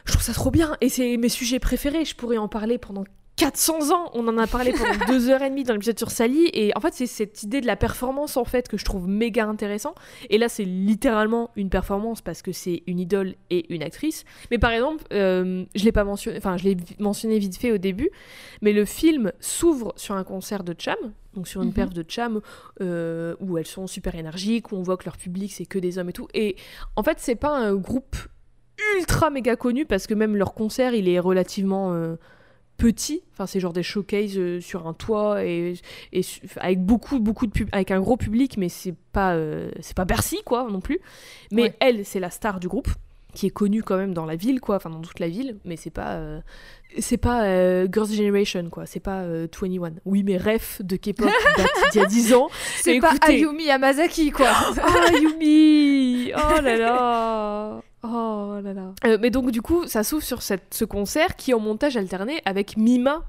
[0.07, 3.05] Je trouve ça trop bien, et c'est mes sujets préférés, je pourrais en parler pendant
[3.37, 6.49] 400 ans, on en a parlé pendant deux heures et demie dans l'épisode sur Sally,
[6.55, 9.47] et en fait c'est cette idée de la performance en fait que je trouve méga
[9.47, 9.95] intéressant,
[10.31, 14.59] et là c'est littéralement une performance parce que c'est une idole et une actrice, mais
[14.59, 18.11] par exemple, euh, je l'ai pas mentionné, enfin je l'ai mentionné vite fait au début,
[18.63, 20.97] mais le film s'ouvre sur un concert de Cham,
[21.35, 22.41] donc sur une perf de Cham
[22.81, 25.99] euh, où elles sont super énergiques, où on voit que leur public c'est que des
[25.99, 26.57] hommes et tout, et
[26.97, 28.17] en fait c'est pas un groupe
[28.97, 32.17] ultra méga connu parce que même leur concert il est relativement euh,
[32.77, 35.75] petit, enfin c'est genre des showcases euh, sur un toit et,
[36.59, 40.05] avec beaucoup beaucoup de pub avec un gros public mais c'est pas euh, c'est pas
[40.05, 41.01] Bercy quoi non plus.
[41.53, 41.75] Mais Ouais.
[41.81, 42.89] elle c'est la star du groupe
[43.35, 45.77] qui est connue quand même dans la ville quoi, enfin dans toute la ville, mais
[45.77, 46.41] c'est pas euh,
[46.99, 49.93] c'est pas Girls' Generation quoi, c'est pas euh, 21.
[50.07, 51.29] Oui mes refs de K-pop
[51.93, 52.49] d'il y a 10 ans.
[52.77, 54.49] C'est Mais pas écoutez- Ayumi Yamazaki, quoi.
[54.83, 57.81] Ah Yumi Oh là là
[58.13, 61.51] Oh là là Euh, Mais donc du coup, ça s'ouvre sur cette, ce concert qui
[61.51, 63.23] est en montage alterné avec Mima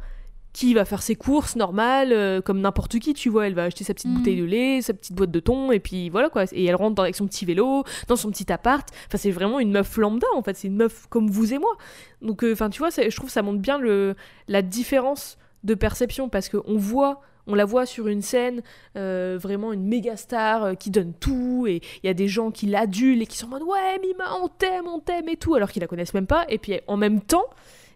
[0.53, 3.83] qui va faire ses courses normales euh, comme n'importe qui, tu vois, elle va acheter
[3.83, 4.17] sa petite Mhm.
[4.17, 6.95] bouteille de lait, sa petite boîte de thon et puis voilà quoi, et elle rentre
[6.95, 8.87] dans- avec son petit vélo, dans son petit appart.
[9.07, 11.75] Enfin, c'est vraiment une meuf lambda en fait, c'est une meuf comme vous et moi.
[12.23, 14.15] Donc euh, enfin, tu vois, je trouve que ça montre bien le
[14.47, 18.61] la différence de perception parce que on voit on la voit sur une scène,
[18.95, 22.51] euh, vraiment une méga star euh, qui donne tout, et il y a des gens
[22.51, 25.55] qui l'adulent et qui sont en mode ouais Mima on t'aime, on t'aime et tout,
[25.55, 26.45] alors qu'ils la connaissent même pas.
[26.49, 27.45] Et puis en même temps,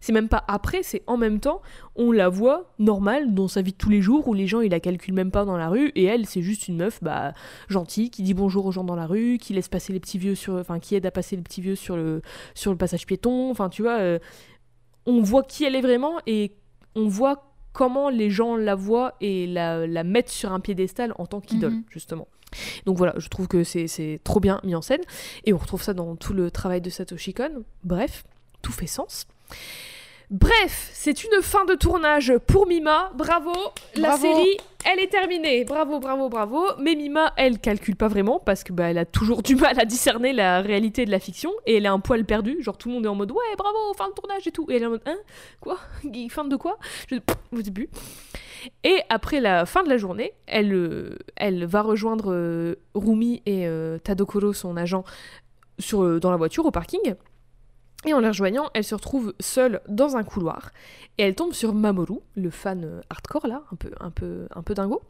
[0.02, 1.62] c'est même pas après, c'est en même temps,
[1.95, 4.72] on la voit normale dans sa vie de tous les jours où les gens ils
[4.72, 7.34] la calculent même pas dans la rue et elle c'est juste une meuf bah
[7.70, 10.34] gentille qui dit bonjour aux gens dans la rue, qui laisse passer les petits vieux
[10.34, 12.22] sur, enfin qui aide à passer les petits vieux sur le
[12.56, 13.52] sur le passage piéton.
[13.52, 14.18] Enfin tu vois, euh,
[15.06, 16.56] on voit qui elle est vraiment et
[16.95, 21.26] on voit comment les gens la voient et la, la mettent sur un piédestal en
[21.26, 21.84] tant qu'idole, Mhm.
[21.89, 22.28] justement.
[22.86, 25.01] Donc voilà, je trouve que c'est- c'est trop bien mis en scène.
[25.45, 27.63] Et on retrouve ça dans tout le travail de Satoshi Kon.
[27.84, 28.24] Bref,
[28.61, 29.26] tout fait sens.
[30.32, 33.11] Bref, c'est une fin de tournage pour Mima.
[33.15, 33.51] Bravo,
[33.97, 34.21] la Bravo.
[34.21, 35.65] série, elle est terminée.
[35.65, 36.67] Bravo, bravo, bravo.
[36.79, 39.84] Mais Mima, elle calcule pas vraiment parce que bah, elle a toujours du mal à
[39.84, 42.63] discerner la réalité de la fiction et elle est un poil perdue.
[42.63, 44.65] Genre tout le monde est en mode ouais, bravo, fin de tournage et tout.
[44.69, 45.17] Et elle est en mode hein,
[45.59, 45.77] quoi,
[46.29, 46.77] fin de quoi?
[47.09, 47.17] Je
[47.51, 47.89] au début.
[48.86, 53.67] Et après la fin de la journée, elle, euh, elle va rejoindre euh, Rumi et
[53.67, 55.03] euh, Tadokoro, son agent,
[55.77, 57.15] sur, dans la voiture au parking.
[58.06, 60.72] Et en les rejoignant, elle se retrouve seule dans un couloir
[61.18, 64.64] et elle tombe sur Mamoru, le fan euh, hardcore là, un peu, un peu, un
[64.64, 65.02] peu dingo,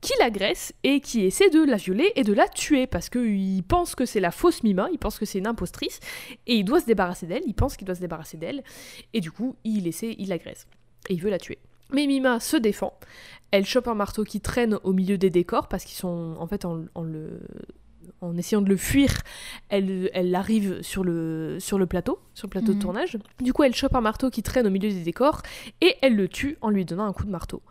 [0.00, 3.96] qui l'agresse et qui essaie de la violer et de la tuer parce qu'il pense
[3.96, 5.98] que c'est la fausse Mima, il pense que c'est une impostrice
[6.46, 8.62] et il doit se débarrasser d'elle, il pense qu'il doit se débarrasser d'elle
[9.12, 10.68] et du coup il essaie, il l'agresse
[11.08, 11.58] et il veut la tuer.
[11.92, 12.98] Mais Mima se défend,
[13.50, 16.64] elle chope un marteau qui traîne au milieu des décors parce qu'ils sont en fait
[16.64, 17.40] en le
[18.20, 19.10] en essayant de le fuir,
[19.68, 22.82] elle, elle arrive sur le, sur le plateau, sur le plateau de Mhm.
[22.82, 23.18] tournage.
[23.40, 25.42] Du coup, elle chope un marteau qui traîne au milieu des décors
[25.80, 27.62] et elle le tue en lui donnant un coup de marteau.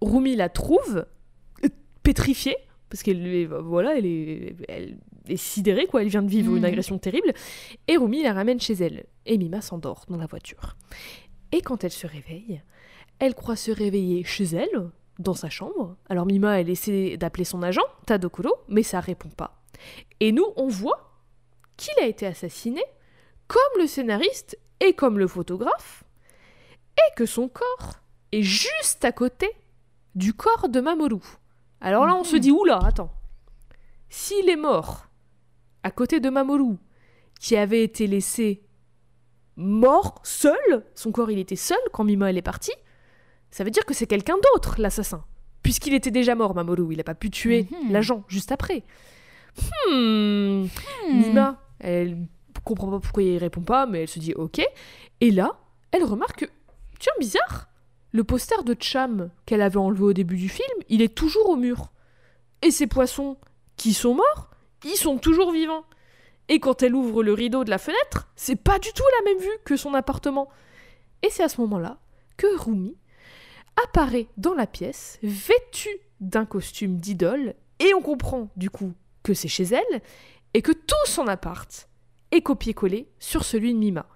[0.00, 1.04] Rumi la trouve
[2.02, 2.56] pétrifiée
[2.88, 6.02] parce qu'elle est, voilà, elle est, elle est sidérée quoi.
[6.02, 6.64] Elle vient de vivre une Mhm.
[6.64, 7.32] agression terrible
[7.86, 9.04] et Rumi la ramène chez elle.
[9.26, 10.76] Et Mima s'endort dans la voiture.
[11.52, 12.62] Et quand elle se réveille,
[13.18, 15.96] elle croit se réveiller chez elle, dans sa chambre.
[16.08, 19.59] Alors Mima, elle essaie d'appeler son agent, Tadokoro, mais ça répond pas.
[20.20, 21.12] Et nous, on voit
[21.76, 22.82] qu'il a été assassiné,
[23.48, 26.04] comme le scénariste et comme le photographe,
[26.96, 27.94] et que son corps
[28.32, 29.50] est juste à côté
[30.14, 31.20] du corps de Mamoru.
[31.80, 32.40] Alors là, on se Mhm.
[32.42, 33.12] dit, oula, attends.
[34.08, 35.06] S'il est mort
[35.82, 36.76] à côté de Mamoru,
[37.40, 38.62] qui avait été laissé
[39.56, 42.72] mort, seul, son corps il était seul quand Mima elle est partie,
[43.50, 45.24] ça veut dire que c'est quelqu'un d'autre, l'assassin.
[45.62, 47.92] Puisqu'il était déjà mort, Mamoru, il n'a pas pu tuer Mhm.
[47.92, 48.84] l'agent juste après.
[49.88, 50.66] Hmm.
[51.08, 52.26] Mima, elle
[52.64, 54.60] comprend pas pourquoi il répond pas, mais elle se dit ok.
[55.20, 55.58] Et là,
[55.92, 56.50] elle remarque que,
[56.98, 57.68] tiens, bizarre,
[58.12, 61.56] le poster de Cham qu'elle avait enlevé au début du film, il est toujours au
[61.56, 61.92] mur.
[62.62, 63.36] Et ces poissons
[63.76, 64.50] qui sont morts,
[64.84, 65.84] ils sont toujours vivants.
[66.48, 69.40] Et quand elle ouvre le rideau de la fenêtre, c'est pas du tout la même
[69.40, 70.48] vue que son appartement.
[71.22, 71.98] Et c'est à ce moment-là
[72.36, 72.96] que Rumi
[73.84, 78.92] apparaît dans la pièce, vêtue d'un costume d'idole, et on comprend du coup
[79.22, 80.02] que c'est chez elle,
[80.54, 81.88] et que tout son appart
[82.30, 84.06] est copié-collé sur celui de Mima.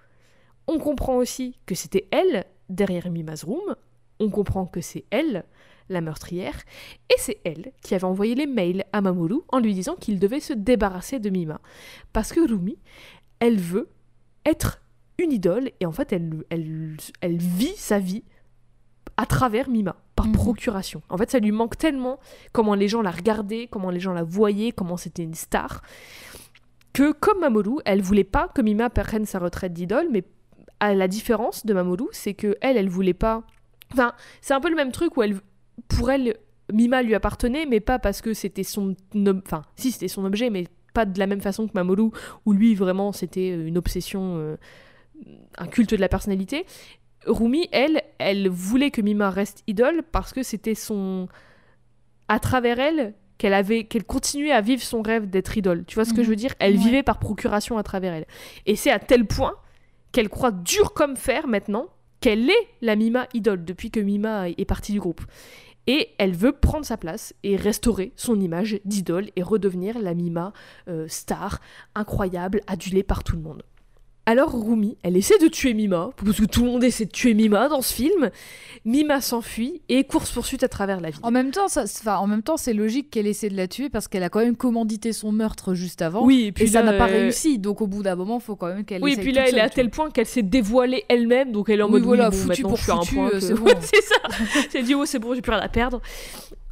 [0.67, 3.75] On comprend aussi que c'était elle derrière Mima's room,
[4.19, 5.45] on comprend que c'est elle
[5.89, 6.63] la meurtrière,
[7.09, 10.39] et c'est elle qui avait envoyé les mails à Mamoru en lui disant qu'il devait
[10.39, 11.61] se débarrasser de Mima.
[12.11, 12.79] Parce que Rumi,
[13.39, 13.89] elle veut
[14.45, 14.81] être
[15.19, 18.23] une idole, et en fait elle, elle, elle vit sa vie
[19.17, 20.33] à travers Mima, par Mhm.
[20.33, 21.01] procuration.
[21.09, 22.19] En fait, ça lui manque tellement
[22.51, 25.81] comment les gens la regardaient, comment les gens la voyaient, comment c'était une star,
[26.93, 30.23] que comme Mamoru, elle voulait pas que Mima prenne sa retraite d'idole, mais
[30.79, 33.43] à la différence de Mamoru, c'est que elle, elle voulait pas.
[33.91, 35.39] Enfin, c'est un peu le même truc où elle,
[35.89, 36.37] pour elle,
[36.73, 38.95] Mima lui appartenait, mais pas parce que c'était son,
[39.45, 42.09] enfin, si c'était son objet, mais pas de la même façon que Mamoru,
[42.45, 44.55] où lui vraiment c'était une obsession, euh,
[45.57, 46.65] un culte de la personnalité.
[47.25, 51.27] Rumi, elle, elle voulait que Mima reste idole parce que c'était son,
[52.27, 55.83] à travers elle, qu'elle avait, qu'elle continuait à vivre son rêve d'être idole.
[55.85, 56.23] Tu vois ce que Mhm.
[56.25, 56.53] je veux dire?
[56.59, 56.83] Elle Ouais.
[56.83, 58.25] vivait par procuration à travers elle.
[58.65, 59.55] Et c'est à tel point
[60.11, 61.87] qu'elle croit dur comme fer maintenant
[62.21, 65.21] qu'elle est la Mima idole depuis que Mima est partie du groupe.
[65.87, 70.51] Et elle veut prendre sa place et restaurer son image d'idole et redevenir la Mima
[70.87, 71.59] euh, star,
[71.93, 73.61] incroyable, adulée par tout le monde.
[74.27, 77.35] Alors Rumi, elle essaie de tuer Mima, parce que tout le monde essaie de tuer
[77.35, 78.31] Mima dans ce film.
[78.83, 81.19] Mima s'enfuit et course-poursuite à travers la ville.
[81.21, 83.89] En même temps, ça, enfin, en même temps, c'est logique qu'elle essaie de la tuer
[83.89, 86.25] parce qu'elle a quand même commandité son meurtre juste avant.
[86.25, 87.59] Oui, et puis et ça là, n'a pas euh, réussi.
[87.59, 89.03] Donc au bout d'un moment, il faut quand même qu'elle.
[89.03, 91.79] Oui, et puis là, elle est à tel point qu'elle s'est dévoilée elle-même, donc elle
[91.79, 93.31] est en Oui, mode voilà, oui, bon, foutu pour je suis à un point euh,
[93.31, 93.65] que- c'est bon.
[93.65, 94.15] Ouais, c'est ça.
[94.71, 96.01] C'est dit oh c'est bon, j'ai plus rien à perdre.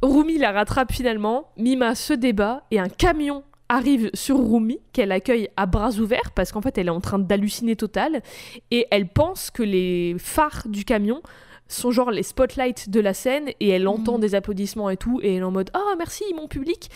[0.02, 1.50] Rumi la rattrape finalement.
[1.56, 6.52] Mima se débat et un camion arrive sur Rumi qu'elle accueille à bras ouverts parce
[6.52, 8.22] qu'en fait elle est en train d'halluciner total
[8.70, 11.22] et elle pense que les phares du camion
[11.66, 14.20] sont genre les spotlights de la scène et elle entend Mhm.
[14.20, 16.90] des applaudissements et tout et elle est en mode ah merci mon public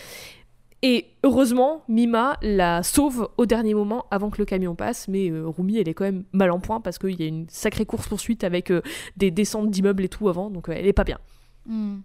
[0.81, 5.45] et heureusement, Mima la sauve au dernier moment avant que le camion passe, mais euh,
[5.45, 8.45] Rumi, elle est quand même mal en point parce qu'il y a une sacrée course-poursuite
[8.45, 8.81] avec euh,
[9.17, 11.19] des descentes d'immeubles et tout avant, donc euh, elle est pas bien.
[11.65, 11.97] Hmm.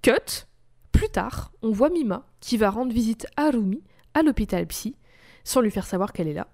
[0.00, 0.46] Cut,
[0.92, 3.82] plus tard, on voit Mima qui va rendre visite à Rumi
[4.14, 4.96] à l'hôpital psy,
[5.44, 6.48] sans lui faire savoir qu'elle est là.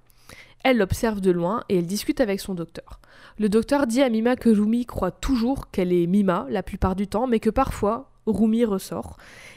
[0.64, 3.00] Elle l'observe de loin et elle discute avec son docteur.
[3.38, 7.06] Le docteur dit à Mima que Rumi croit toujours qu'elle est Mima la plupart du
[7.06, 9.16] temps, mais que parfois Rumi ressort.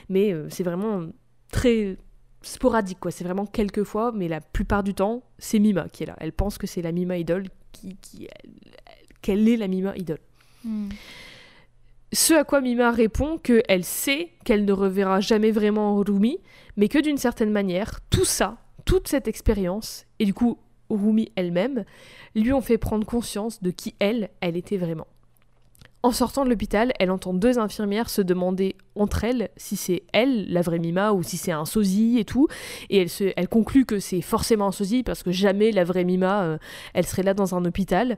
[0.09, 1.07] Mais euh, c'est vraiment
[1.51, 1.97] très
[2.43, 3.11] sporadique, quoi.
[3.11, 6.15] C'est vraiment quelques fois, mais la plupart du temps, c'est Mima qui est là.
[6.19, 7.97] Elle pense que c'est la Mima idole, qui,
[9.21, 10.19] qu'elle est la Mima idole.
[10.63, 10.89] Hmm.
[12.13, 16.39] Ce à quoi Mima répond qu'elle sait qu'elle ne reverra jamais vraiment Rumi,
[16.75, 20.57] mais que d'une certaine manière, tout ça, toute cette expérience, et du coup
[20.89, 21.85] Rumi elle-même,
[22.35, 25.07] lui ont fait prendre conscience de qui elle, elle était vraiment.
[26.03, 30.51] En sortant de l'hôpital, elle entend deux infirmières se demander entre elles si c'est elle,
[30.51, 32.47] la vraie Mima, ou si c'est un sosie et tout.
[32.89, 33.05] Et
[33.37, 36.57] elle, conclut que c'est forcément un sosie parce que jamais la vraie Mima, euh,
[36.95, 38.17] elle serait là dans un hôpital,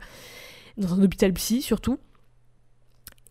[0.77, 1.99] dans un hôpital psy surtout.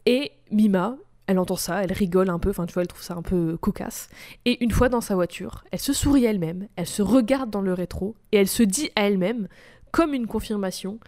[0.07, 0.97] Et Mima,
[1.27, 3.57] elle entend ça, elle rigole un peu, enfin tu vois, elle trouve ça un peu
[3.57, 4.09] cocasse.
[4.45, 7.73] Et une fois dans sa voiture, elle se sourit elle-même, elle se regarde dans le
[7.73, 9.49] rétro et elle se dit à elle-même,
[9.93, 10.99] comme une confirmation,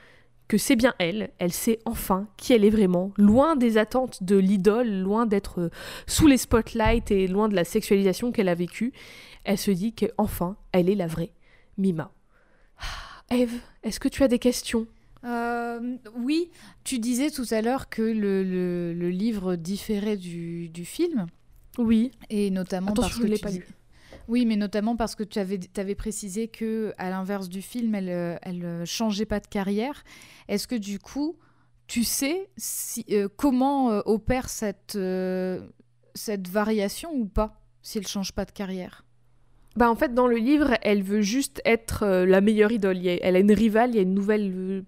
[0.47, 4.37] que c'est bien elle, elle sait enfin qui elle est vraiment, loin des attentes de
[4.37, 5.71] l'idole, loin d'être euh,
[6.07, 8.93] sous les spotlights et loin de la sexualisation qu'elle a vécue.
[9.45, 11.33] Elle se dit qu'enfin, elle est la vraie
[11.79, 12.13] Mima.
[12.79, 14.87] Ah, Eve, est-ce que tu as des questions?
[15.25, 16.51] Euh, oui,
[16.85, 21.27] tu disais tout à l'heure que le, le- le livre différait du, du film,
[21.79, 22.11] Oui.
[22.31, 23.67] et notamment parce je que l'ai pas dis- lu.
[24.29, 28.09] Oui, mais notamment parce que tu avais, avais précisé que, à l'inverse du film, elle,
[28.09, 30.03] euh, elle euh, changeait pas de carrière.
[30.49, 31.37] Est-ce que du coup,
[31.87, 35.67] tu sais si, euh, comment euh, opère cette, euh,
[36.15, 39.05] cette variation ou pas, si elle change pas de carrière?
[39.77, 43.05] Bah en fait dans le livre, elle veut juste être la meilleure idole.
[43.07, 44.85] Elle a une rivale, il y a une nouvelle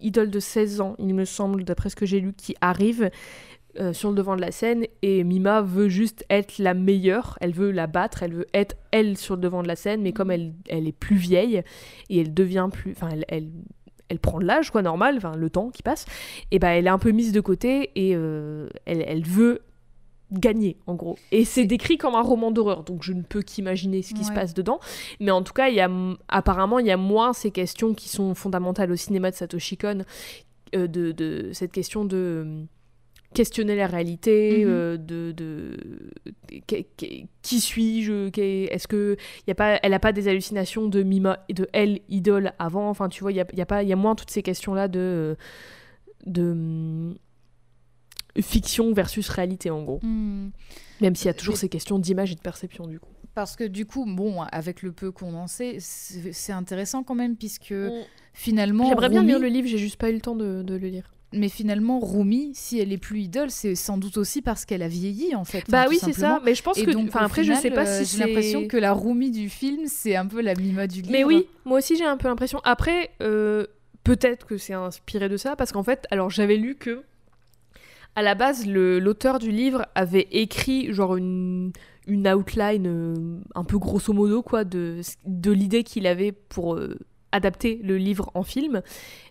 [0.00, 3.10] idole de 16 ans, il me semble, d'après ce que j'ai lu, qui arrive
[3.80, 4.84] euh, sur le devant de la scène.
[5.02, 9.16] Et Mima veut juste être la meilleure, elle veut la battre, elle veut être elle
[9.16, 11.62] sur le devant de la scène, mais comme elle, est plus vieille
[12.10, 12.92] et elle devient plus...
[12.92, 13.46] Enfin, elle,
[14.08, 16.04] elle, prend de l'âge, quoi, normal, enfin, le temps qui passe,
[16.50, 19.62] et bah elle est un peu mise de côté et euh, elle veut
[20.32, 21.16] gagner en gros.
[21.30, 24.32] Et c'est décrit comme un roman d'horreur, donc je ne peux qu'imaginer ce qui se
[24.32, 24.80] passe dedans.
[25.20, 25.90] Mais en tout cas, il y a,
[26.28, 30.02] apparemment, il y a moins ces questions qui sont fondamentales au cinéma de Satoshi Kon,
[30.74, 32.62] euh, de, de cette question de euh,
[33.34, 34.70] questionner la réalité, Mhm.
[34.70, 35.76] euh, de, de
[37.42, 39.16] qui, suis-je, est-ce que
[39.46, 42.88] y a pas, elle a pas des hallucinations de Mima et de elle idole avant,
[42.90, 44.42] enfin tu vois, il y a, y a pas, il y a moins toutes ces
[44.42, 45.36] questions là de
[46.26, 47.14] de
[48.40, 50.00] fiction versus réalité en gros.
[50.02, 50.50] Hmm.
[51.00, 53.10] Même s'il y a toujours ces questions d'image et de perception du coup.
[53.34, 57.36] Parce que du coup, bon, avec le peu qu'on en sait, c'est intéressant quand même,
[57.36, 57.74] puisque
[58.34, 58.88] finalement.
[58.88, 60.88] J'aimerais bien Rumi- lire le livre, j'ai juste pas eu le temps de, de le
[60.88, 61.10] lire.
[61.34, 64.88] Mais finalement, Rumi, si elle est plus idole, c'est sans doute aussi parce qu'elle a
[64.88, 65.64] vieilli en fait.
[65.70, 66.42] Bah enfin, oui, c'est ça.
[66.44, 66.90] Mais je pense Et que.
[66.90, 69.86] donc, après, je sais final, pas euh, si J'ai l'impression que la Rumi du film,
[69.86, 71.12] c'est un peu la Mima du livre.
[71.12, 72.60] Mais oui, moi aussi j'ai un peu l'impression.
[72.64, 73.66] Après, euh,
[74.04, 77.02] peut-être que c'est inspiré de ça, parce qu'en fait, alors j'avais lu que.
[78.14, 81.72] À la base, l'auteur du livre avait écrit genre une,
[82.06, 86.98] une outline euh, un peu grosso modo quoi de, de l'idée qu'il avait pour euh,
[87.32, 88.82] adapter le livre en film.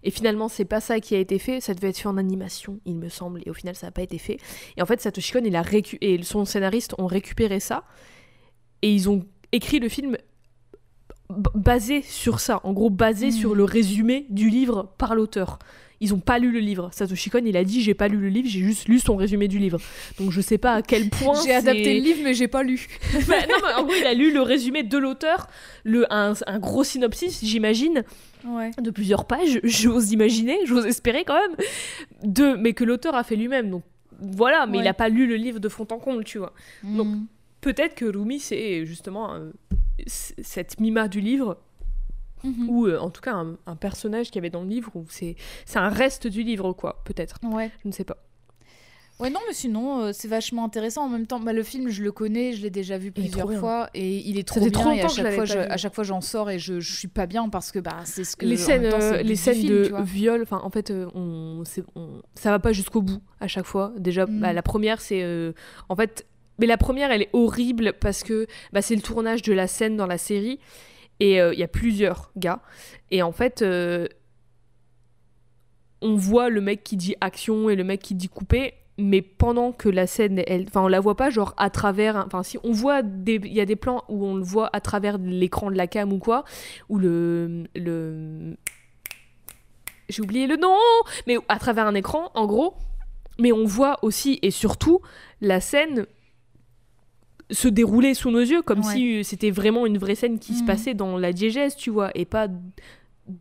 [0.04, 1.62] Et finalement, c'est pas ça qui a été fait.
[1.62, 3.42] Ça devait être fait en animation, il me semble.
[3.46, 4.38] Et au final, ça n'a pas été fait.
[4.78, 7.84] Et en fait, Satoshi Kon il a récu- et son scénariste ont récupéré ça.
[8.82, 10.18] Et ils ont écrit le film
[11.56, 12.60] basé sur ça.
[12.64, 13.32] En gros, basé Mhm.
[13.32, 15.60] sur le résumé du livre par l'auteur.
[16.04, 16.90] Ils ont pas lu le livre.
[16.92, 19.48] Satoshi Kon, il a dit j'ai pas lu le livre, j'ai juste lu son résumé
[19.48, 19.80] du livre.
[20.20, 22.88] Donc je sais pas à quel point J'ai adapté le livre, mais j'ai pas lu.
[23.28, 25.48] Bah, non, mais en gros, il a lu le résumé de l'auteur,
[25.84, 28.04] le un, un gros synopsis, j'imagine,
[28.46, 28.72] Ouais.
[28.82, 29.60] de plusieurs pages.
[29.64, 31.56] J'ose imaginer, j'ose espérer quand même,
[32.24, 33.70] de mais que l'auteur a fait lui-même.
[33.70, 33.84] Donc
[34.20, 34.84] voilà, mais Ouais.
[34.84, 36.54] il a pas lu le livre de fond en comble, tu vois.
[36.84, 37.26] Donc, Hmm.
[37.62, 39.52] Peut-être que Rumi c'est justement euh,
[40.08, 41.58] cette Mima du livre
[42.44, 42.70] Mhm.
[42.70, 45.06] ou euh, en tout cas un, un personnage qu'il y avait dans le livre ou
[45.10, 45.36] c'est
[45.76, 47.72] un reste du livre quoi peut-être Ouais.
[47.84, 48.18] je ne sais pas
[49.20, 51.04] Ouais, non, mais sinon, euh, c'est vachement intéressant.
[51.06, 53.88] En même temps, bah, le film, je le connais, je l'ai déjà vu plusieurs fois,
[53.94, 54.72] et il est trop bien.
[54.72, 57.08] trop et à chaque, fois, je- à chaque fois, j'en sors et je, je suis
[57.08, 58.48] pas bien parce que bah, c'est ce que.
[58.48, 61.62] les scènes temps, euh, le les scènes film, de viol enfin en fait on,
[61.96, 64.40] on- ça va pas jusqu'au bout à chaque fois déjà Mm.
[64.40, 65.52] bah, la première c'est euh,
[65.88, 66.26] en fait
[66.58, 69.98] mais la première elle est horrible parce que bah, c'est le tournage de la scène
[69.98, 70.58] dans la série
[71.22, 72.62] et euh, il y a plusieurs gars.
[73.12, 74.08] Et en fait euh,
[76.02, 79.72] on voit le mec qui dit action et le mec qui dit couper mais pendant
[79.72, 82.72] que la scène elle enfin on la voit pas genre à travers enfin si on
[82.72, 85.88] voit il y a des plans où on le voit à travers l'écran de la
[85.88, 86.44] cam ou quoi
[86.90, 88.58] où le le
[90.10, 90.76] j'ai oublié le nom
[91.26, 92.76] mais à travers un écran en gros
[93.40, 95.02] mais on voit aussi et surtout
[95.40, 96.06] la scène
[97.52, 98.94] se dérouler sous nos yeux comme Ouais.
[98.94, 100.68] si euh, c'était vraiment une vraie scène qui se Mhm.
[100.68, 102.48] passait dans la diégèse tu vois et pas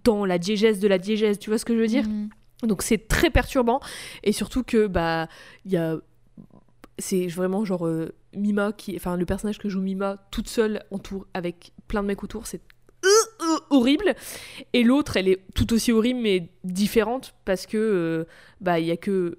[0.05, 2.07] dans la diégèse de la diégèse tu vois ce que je veux dire?
[2.09, 2.29] Mhm.
[2.65, 3.81] donc c'est très perturbant
[4.23, 5.29] et surtout que bah
[5.65, 5.97] il y a
[6.99, 8.95] c'est vraiment genre euh, Mima qui.
[8.95, 12.61] Enfin, le personnage que joue Mima toute seule, entour, avec plein de mecs autour, c'est
[13.05, 14.15] euh, horrible.
[14.75, 17.79] Et l'autre, elle est tout aussi horrible, mais différente parce que.
[17.79, 18.25] euh,
[18.61, 19.39] bah, il y a que.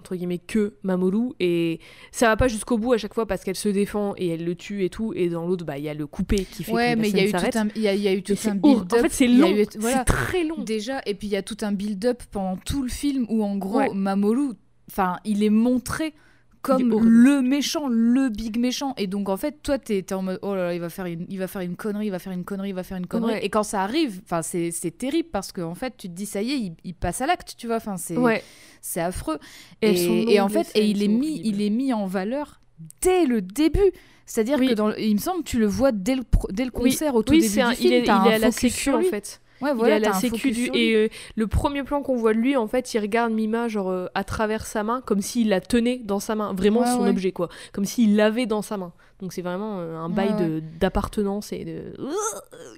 [0.00, 1.32] Entre guillemets, que Mamoru.
[1.40, 1.78] Et
[2.10, 4.54] ça va pas jusqu'au bout à chaque fois parce qu'elle se défend et elle le
[4.56, 5.12] tue et tout.
[5.14, 7.16] Et dans l'autre, bah, il y a le coupé qui fait Ouais, que mais il
[7.16, 7.52] y a scène eu s'arrête.
[7.52, 8.92] tout un, il y a, il y a eu tout un build-up.
[8.98, 9.50] En fait, c'est long.
[9.54, 9.98] eu- voilà.
[9.98, 10.58] C'est très long.
[10.64, 13.56] Déjà, et puis il y a tout un build-up pendant tout le film où en
[13.56, 13.90] gros Ouais.
[13.94, 14.52] Mamoru,
[14.90, 16.14] enfin, il est montré
[16.62, 18.94] comme le méchant, le big méchant.
[18.98, 21.06] Et donc en fait, toi, t'es es en mode oh là là, il va faire
[21.06, 23.06] une, il va faire une connerie, il va faire une connerie, il va faire une
[23.06, 23.32] connerie.
[23.32, 23.44] Ouais.
[23.44, 26.58] Et quand ça arrive, c'est terrible parce qu'en fait, tu te dis ça y est,
[26.58, 27.76] il, il passe à l'acte, tu vois.
[27.76, 28.42] Enfin, c'est Ouais.
[28.82, 29.38] c'est affreux.
[29.82, 32.60] Et en fait, et il est mis, il est mis en valeur
[33.02, 33.92] dès le début.
[34.26, 34.68] C'est-à-dire Oui.
[34.68, 36.90] que dans, il me semble, tu le vois dès le, dès le Oui.
[36.90, 37.88] concert au tout Oui, début un- film.
[37.92, 39.40] il est, il à la sécu en fait.
[39.62, 40.70] Ouais, il voilà, t'as la sécu du...
[40.74, 43.90] et euh, le premier plan qu'on voit de lui en fait il regarde Mima genre
[43.90, 47.02] euh, à travers sa main comme s'il la tenait dans sa main vraiment Ouais, son
[47.02, 47.10] ouais.
[47.10, 47.48] objet quoi.
[47.72, 48.92] Comme s'il l'avait dans sa main.
[49.20, 51.92] Donc c'est vraiment euh, un bail de d'appartenance et de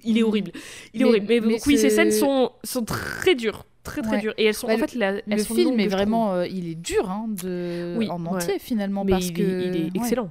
[0.05, 0.25] il est Mm.
[0.27, 0.51] horrible.
[0.95, 1.27] Il est Mais- horrible.
[1.29, 4.21] Mais, mais donc, oui ces scènes sont sont très dures très très Ouais.
[4.21, 4.35] dures.
[4.39, 7.11] Et elles sont Bah, en fait la- Le film est vraiment, euh, il est dur
[7.11, 7.97] hein, de...
[7.99, 8.29] Oui, en ouais.
[8.29, 10.31] entier finalement mais parce il, que est- il est excellent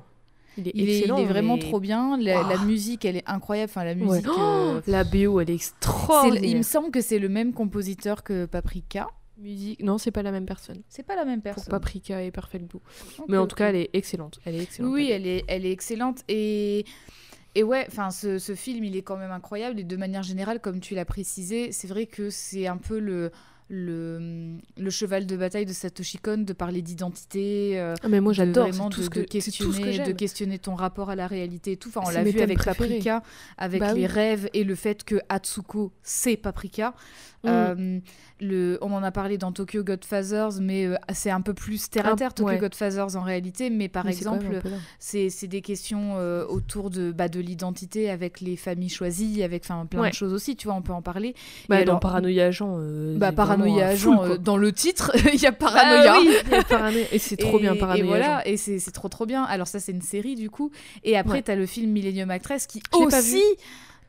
[0.58, 2.18] il est Il est, il excellent est vraiment mais- trop bien.
[2.18, 2.66] La, la Oh.
[2.66, 3.70] musique, elle est incroyable.
[3.72, 3.96] Enfin, la Ouais.
[3.96, 4.28] musique.
[4.30, 8.24] Oh, euh, la BO elle est extraordinaire il me semble que c'est le même compositeur
[8.24, 9.08] que Paprika.
[9.38, 11.72] musique non c'est pas la même personne C'est pas la même pour personne.
[11.72, 12.80] Paprika et Perfect Blue
[13.20, 15.66] Ok, mais en tout cas elle est excellente elle est excellente Oui, elle est, elle
[15.66, 16.20] est excellente.
[16.28, 16.86] Et,
[17.56, 19.80] et ouais, enfin, ce, ce film, il est quand même incroyable.
[19.80, 23.32] Et de manière générale, comme tu l'as précisé, c'est vrai que c'est un peu le,
[23.70, 27.80] le, le cheval de bataille de Satoshi Kon de parler d'identité.
[27.80, 29.84] euh, Ah, mais moi j'adore, vraiment tout de, ce que, de c'est tout ce que
[29.84, 31.90] questionner, de questionner ton rapport à la réalité et tout.
[31.90, 32.88] Enfin, on l'a vu avec préférés.
[32.90, 33.24] Paprika,
[33.58, 34.06] avec Bah les oui.
[34.08, 36.94] rêves et le fait que Atsuko c'est Paprika.
[37.44, 37.48] Mm.
[37.48, 38.00] Euh,
[38.40, 42.06] le, on en a parlé dans Tokyo Godfathers, mais euh, c'est un peu plus terre
[42.08, 42.58] à terre Tokyo ouais.
[42.60, 43.70] Godfathers en réalité.
[43.72, 44.62] Mais par Mais exemple,
[45.00, 46.16] c'est des questions
[46.50, 50.10] autour de, bah, de l'identité avec les familles choisies, avec plein Ouais.
[50.10, 51.34] de choses aussi, tu vois, on peut en parler.
[51.70, 52.78] Bah, Et dans alors- Paranoïa Agent.
[53.18, 56.20] Bah, paranoïa agent, dans le titre, il y a Ah paranoïa.
[56.20, 58.80] oui, il y a Paranoïa- Et c'est trop Et- bien, Paranoïa Et voilà, et c'est
[58.92, 59.44] trop trop bien.
[59.44, 60.72] Alors ça c'est une série du coup.
[61.04, 61.42] Et après Ouais.
[61.42, 63.42] t'as le film Millennium Actress qui pas aussi...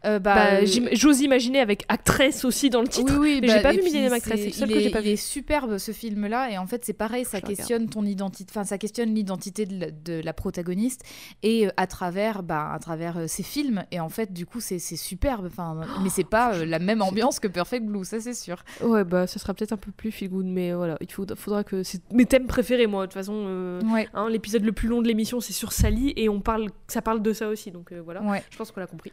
[0.05, 3.13] euh, bah, Bah, euh, J'ose imaginer avec actrice aussi dans le titre.
[3.19, 4.91] Oui, oui, mais bah, j'ai pas vu Millennium Actress, c'est le seul il que j'ai
[4.91, 5.11] pas il vu.
[5.11, 8.65] est superbe ce film-là, et en fait c'est pareil, ça Je questionne ton identité, enfin
[8.65, 11.03] ça questionne l'identité de, la- de la protagoniste,
[11.43, 14.61] et euh, à travers, bah, à travers euh, ces films, et en fait du coup
[14.61, 18.35] c'est superbe, enfin, mais c'est pas euh, la même ambiance que Perfect Blue, ça c'est
[18.35, 18.65] sûr.
[18.83, 21.65] Ouais, bah, ça sera peut-être un peu plus feel good, mais voilà, il faudra, faudra
[21.65, 21.83] que.
[21.83, 23.79] C'est mes thèmes préférés, moi, de toute façon.
[23.93, 27.03] Ouais, hein, L'épisode le plus long de l'émission, c'est sur Sally, et on parle, ça
[27.03, 28.23] parle de ça aussi, donc voilà.
[28.23, 28.43] ouais.
[28.51, 29.13] Je pense qu'on l'a compris.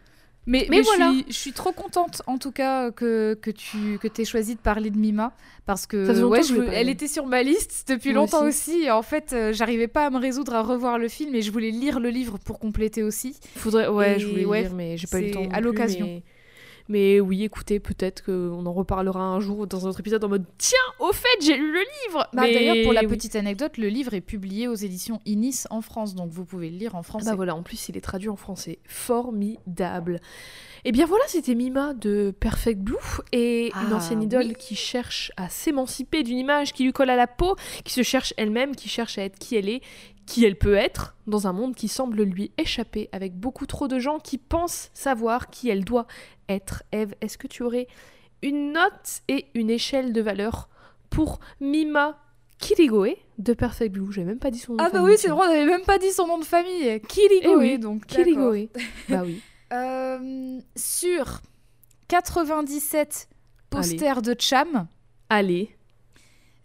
[0.49, 1.11] Mais, Mais mais voilà.
[1.11, 4.55] je, suis, je suis trop contente en tout cas que, que tu que aies choisi
[4.55, 5.31] de parler de Mima
[5.67, 8.81] parce que ouais, je elle était sur ma liste depuis Moi longtemps aussi.
[8.85, 11.51] et en fait euh, j'arrivais pas à me résoudre à revoir le film et je
[11.51, 13.37] voulais lire le livre pour compléter aussi.
[13.57, 15.47] Faudrait, ouais, Et je voulais ouais, lire, mais j'ai pas eu le temps.
[15.53, 16.07] à l'occasion.
[16.07, 16.23] Mais...
[16.89, 20.43] mais oui, écoutez, peut-être qu'on en reparlera un jour dans un autre épisode en mode
[20.57, 23.07] Tiens, au fait, j'ai lu le livre Bah, Mais D'ailleurs pour la oui.
[23.07, 26.77] petite anecdote, le livre est publié aux éditions Inis en France donc vous pouvez le
[26.77, 27.29] lire en Ah français.
[27.29, 28.79] bah voilà, en plus il est traduit en français.
[28.85, 30.19] Formidable.
[30.85, 32.95] Et bien voilà, c'était Mima de Perfect Blue
[33.31, 34.55] et une Ah, ancienne idole oui.
[34.57, 38.33] qui cherche à s'émanciper d'une image qui lui colle à la peau, qui se cherche
[38.37, 39.81] elle-même, qui cherche à être qui elle est,
[40.29, 43.97] qui elle peut être, dans un monde qui semble lui échapper, avec beaucoup trop de
[43.97, 46.05] gens qui pensent savoir qui elle doit
[46.47, 46.83] être.
[46.91, 47.87] Eve, est-ce que tu aurais
[48.43, 50.69] une note et une échelle de valeur
[51.09, 52.19] pour Mima
[52.59, 54.11] Kirigoe de Perfect Blue?
[54.11, 54.83] J'ai même pas dit son nom.
[54.83, 57.01] Ah de bah oui, c'est vrai, on avait même pas dit son nom de famille.
[57.09, 58.05] Kirigoe, Eh oui, donc.
[58.05, 58.69] Kirigoe.
[59.09, 59.41] bah oui.
[59.71, 61.41] Euh, sur
[62.07, 63.29] 97
[63.69, 64.87] posters de Cham,
[65.29, 65.69] Allez.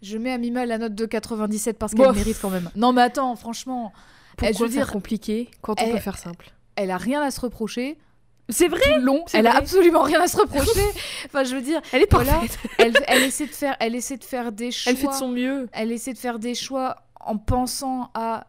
[0.05, 2.69] Je mets à Mima la note de 97 parce qu'elle mérite quand même.
[2.75, 3.91] Non mais attends, franchement,
[4.37, 7.21] Pourquoi je veux faire dire, compliqué quand on elle- peut faire simple elle a rien
[7.21, 7.97] à se reprocher.
[8.49, 10.81] C'est vrai long, elle a absolument rien à se reprocher.
[11.25, 12.33] enfin, je veux dire, Elle est Voilà.
[12.33, 12.59] parfaite.
[12.77, 14.91] elle, elle essaie de faire, elle essaie de faire des choix.
[14.91, 15.67] Elle fait de son mieux.
[15.71, 18.47] Elle essaie de faire des choix en pensant à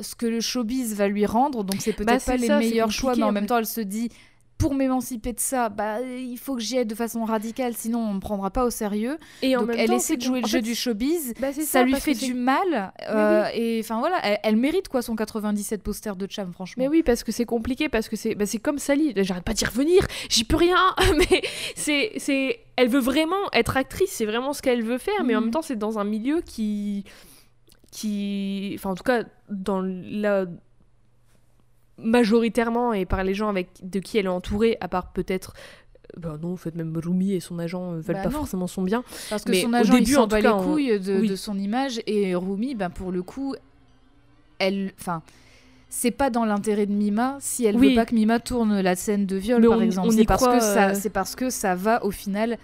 [0.00, 1.62] ce que le showbiz va lui rendre.
[1.64, 3.82] Donc c'est peut-être Bah, pas c'est les meilleurs choix, mais en même temps, elle se
[3.82, 4.10] dit.
[4.58, 8.14] Pour m'émanciper de ça, bah, il faut que j'y aille de façon radicale, sinon on
[8.14, 9.18] me prendra pas au sérieux.
[9.42, 11.34] Et en Donc même elle temps, essaie de jouer le jeu fait, du showbiz.
[11.40, 12.92] bah, ça, lui fait du mal.
[13.08, 16.82] euh, Et enfin voilà, elle, elle mérite quoi son 97 poster de Cham, franchement.
[16.82, 19.12] Mais oui, parce que c'est compliqué, parce que c'est bah, comme Sally.
[19.16, 20.76] J'arrête pas d'y revenir, j'y peux rien.
[21.18, 21.42] Mais
[21.74, 25.38] c'est c'est elle veut vraiment être actrice, c'est vraiment ce qu'elle veut faire, mais en
[25.40, 25.44] Mhm.
[25.46, 27.04] même temps, c'est dans un milieu qui.
[27.90, 28.72] qui.
[28.78, 30.46] Enfin, en tout cas, dans la.
[31.98, 35.54] Majoritairement et par les gens avec de qui elle est entourée, à part peut-être.
[36.16, 38.38] Bah non, en fait, même Rumi et son agent euh, veulent Bah pas non.
[38.38, 39.02] forcément son bien.
[39.28, 41.00] Parce que mais son au agent, il début, s'en en bat cas, les on- couilles
[41.00, 41.28] de, oui.
[41.28, 42.00] de son image.
[42.06, 43.54] Et Rumi, ben, pour le coup,
[44.58, 45.22] elle, enfin,
[45.88, 47.90] c'est pas dans l'intérêt de Mima si elle Oui.
[47.90, 50.12] veut pas que Mima tourne la scène de viol, Mais par on- exemple.
[50.12, 52.56] C'est parce croit, que ça, euh, c'est parce que ça va au final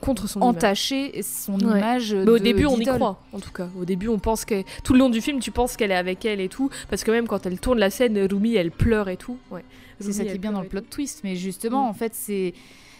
[0.00, 0.48] Contre son image.
[0.56, 1.78] entacher son Ouais.
[1.78, 2.14] image.
[2.14, 3.68] Mais au de- début, on y croit, en tout cas.
[3.80, 6.24] Au début, on pense que tout le long du film, tu penses qu'elle est avec
[6.24, 9.16] elle et tout, parce que même quand elle tourne la scène, Rumi, elle pleure et
[9.16, 9.38] tout.
[9.50, 9.64] Ouais.
[10.00, 11.88] C'est ça qui est bien dans le plot twist, mais justement, Mm.
[11.90, 12.52] en fait, c'est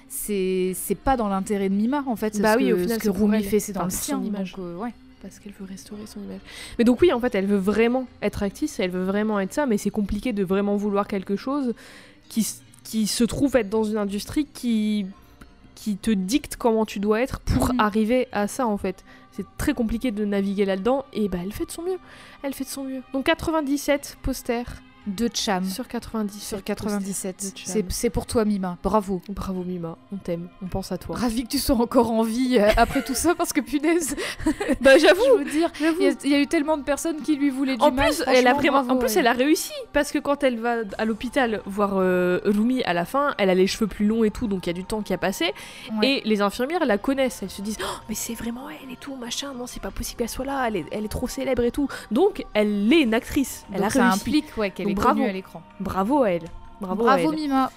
[0.09, 2.41] c'est c'est pas dans l'intérêt de Mima en fait.
[2.41, 4.23] Bah ce oui, que, au final, ce que Rumi fait, c'est dans le sien.
[4.23, 4.53] image.
[4.53, 4.91] donc, euh, ouais.
[5.23, 6.41] Parce qu'elle veut restaurer son image.
[6.79, 9.67] Mais donc oui, en fait, elle veut vraiment être actrice, elle veut vraiment être ça,
[9.67, 11.75] mais c'est compliqué de vraiment vouloir quelque chose
[12.29, 12.47] qui,
[12.85, 15.07] qui se trouve être dans une industrie qui,
[15.77, 17.81] qui te dicte comment tu dois être pour Mhm.
[17.81, 19.05] arriver à ça, en fait.
[19.31, 21.99] C'est très compliqué de naviguer là-dedans, et bah elle fait de son mieux.
[22.43, 23.03] Elle fait de son mieux.
[23.13, 26.41] Donc 97 posters De Cham sur 97.
[26.43, 27.37] sur posters 97.
[27.55, 27.83] de Cham.
[27.91, 28.77] C'est pour toi, Mima.
[28.83, 29.23] Bravo.
[29.29, 31.17] Bravo Mima, on t'aime, on pense à toi.
[31.17, 34.17] Ravi que tu sois encore en vie euh, après tout ça, parce que punaise,
[34.81, 37.23] bah j'avoue, je veux dire, il y, a- il y a eu tellement de personnes
[37.23, 38.07] qui lui voulaient du En mal.
[38.09, 39.19] plus, elle a vraiment, en plus, elle.
[39.21, 43.05] elle a réussi parce que quand elle va à l'hôpital voir euh, Rumi à la
[43.05, 45.03] fin, elle a les cheveux plus longs et tout, donc il y a du temps
[45.03, 45.53] qui a passé.
[46.01, 46.09] Ouais.
[46.17, 49.15] Et les infirmières la connaissent, elles se disent, Oh, mais c'est vraiment elle et tout,
[49.15, 49.53] machin.
[49.55, 51.87] Non, c'est pas possible qu'elle soit là, elle est, elle est trop célèbre et tout.
[52.11, 54.21] Donc elle est une actrice, elle Donc a ça réussi.
[54.21, 55.23] implique ouais, qu'elle est bravo.
[55.23, 55.63] à l'écran.
[55.81, 56.49] Bravo à elle.
[56.81, 57.39] Bravo, Bravo, à elle.
[57.39, 57.71] Mima.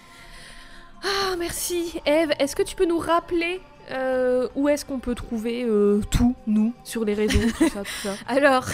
[1.04, 2.32] Ah merci, Eve.
[2.40, 3.62] Est-ce que tu peux nous rappeler
[3.92, 7.92] euh, où est-ce qu'on peut trouver euh, tout, nous, sur les réseaux, tout ça, tout
[8.04, 8.66] ça Alors,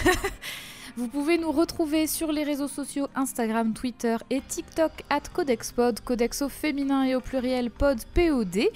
[0.97, 6.41] vous pouvez nous retrouver sur les réseaux sociaux Instagram, Twitter et TikTok at CodexPod, Codex
[6.41, 8.67] au féminin et au pluriel pod POD.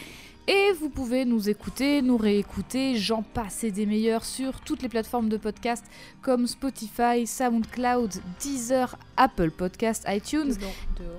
[0.52, 4.89] Et vous pouvez nous écouter, nous réécouter, j'en passe et des meilleurs sur toutes les
[4.89, 5.86] plateformes de podcast
[6.24, 10.72] comme Spotify, SoundCloud, Deezer, Apple Podcast, iTunes Dedans,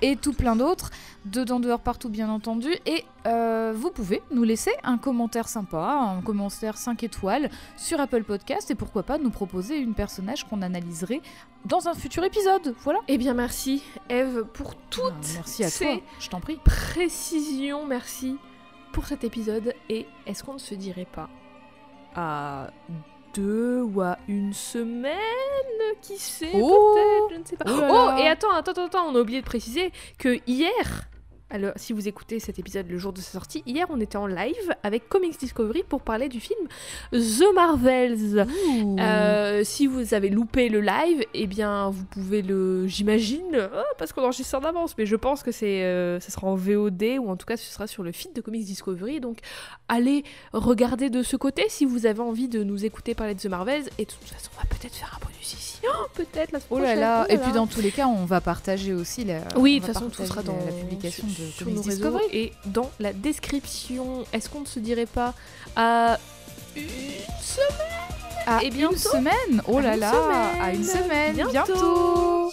[0.02, 0.90] et tout plein d'autres,
[1.26, 2.70] dedans, dehors, partout bien entendu.
[2.86, 8.24] Et euh, vous pouvez nous laisser un commentaire sympa, un commentaire 5 étoiles sur Apple
[8.24, 11.20] Podcast et pourquoi pas nous proposer une personnage qu'on analyserait
[11.66, 12.74] dans un futur épisode.
[12.82, 12.98] Voilà.
[13.06, 16.58] Eh bien merci, Eve, pour toutes Ah, merci à ces toi, je t'en prie.
[16.64, 17.86] précisions.
[17.86, 18.36] Merci
[18.92, 19.74] pour cet épisode.
[19.88, 21.28] Et est-ce qu'on ne se dirait pas
[22.14, 22.70] à
[23.34, 25.14] deux ou à une semaine
[26.02, 27.64] Qui sait Oh Peut-être, je ne sais pas.
[27.68, 28.18] Oh Oh, là.
[28.20, 31.08] et attends, attends, attends, on a oublié de préciser que hier...
[31.52, 34.28] Alors, si vous écoutez cet épisode le jour de sa sortie, hier on était en
[34.28, 36.60] live avec Comics Discovery pour parler du film
[37.12, 38.46] The Marvels.
[39.00, 44.12] Euh, si vous avez loupé le live, eh bien, vous pouvez le, j'imagine, euh, parce
[44.12, 47.28] qu'on enregistre en avance, mais je pense que c'est, euh, ça sera en VOD ou
[47.28, 49.18] en tout cas ce sera sur le feed de Comics Discovery.
[49.20, 49.38] Donc,
[49.88, 50.22] allez
[50.52, 53.88] regarder de ce côté si vous avez envie de nous écouter parler de The Marvels.
[53.98, 55.80] Et de toute façon, on va peut-être faire un bonus ici.
[55.84, 57.00] Oh, peut-être la semaine Oh là prochaine.
[57.00, 59.40] là, Oh et puis dans tous les cas, on va partager aussi la.
[59.56, 63.12] oui, de toute façon, tout sera dans la publication sur nos réseaux et dans la
[63.12, 64.24] description.
[64.32, 65.34] Est-ce qu'on ne se dirait pas
[65.76, 66.18] à
[66.76, 66.82] une
[67.40, 67.98] semaine?
[68.46, 68.94] À Et bientôt.
[68.94, 70.12] une semaine Oh là là.
[70.60, 72.50] À une semaine Bientôt.